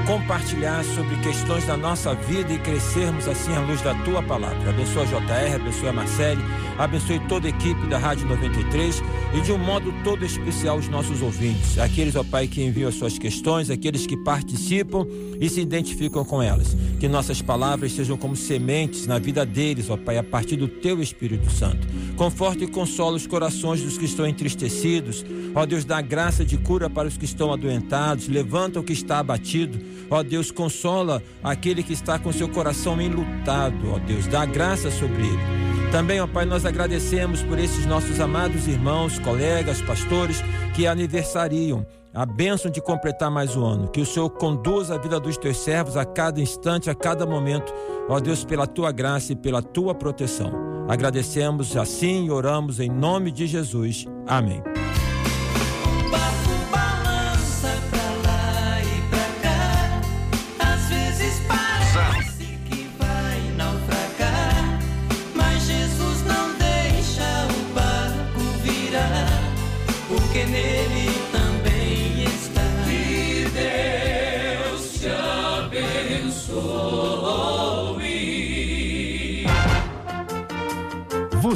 [0.07, 4.71] compartilhar sobre questões da nossa vida e crescermos assim à luz da tua palavra.
[4.71, 6.43] Abençoa JR, abençoa a Marcele,
[6.79, 9.03] abençoe toda a equipe da Rádio 93
[9.35, 12.95] e de um modo todo especial os nossos ouvintes, aqueles, ó Pai, que enviam as
[12.95, 15.07] suas questões, aqueles que participam
[15.41, 16.77] e se identificam com elas.
[16.99, 21.03] Que nossas palavras sejam como sementes na vida deles, ó Pai, a partir do teu
[21.03, 21.87] Espírito Santo.
[22.17, 25.25] Conforta e consola os corações dos que estão entristecidos.
[25.55, 29.19] Ó Deus, dá graça de cura para os que estão adoentados, levanta o que está
[29.19, 29.79] abatido.
[30.11, 33.91] Ó Deus, consola aquele que está com seu coração enlutado.
[33.93, 35.78] Ó Deus, dá graça sobre ele.
[35.91, 40.43] Também, ó Pai, nós agradecemos por esses nossos amados irmãos, colegas, pastores
[40.75, 43.89] que aniversariam a bênção de completar mais um ano.
[43.89, 47.73] Que o Senhor conduza a vida dos teus servos a cada instante, a cada momento,
[48.09, 50.53] ó Deus, pela tua graça e pela tua proteção.
[50.89, 54.07] Agradecemos assim e oramos em nome de Jesus.
[54.27, 54.63] Amém.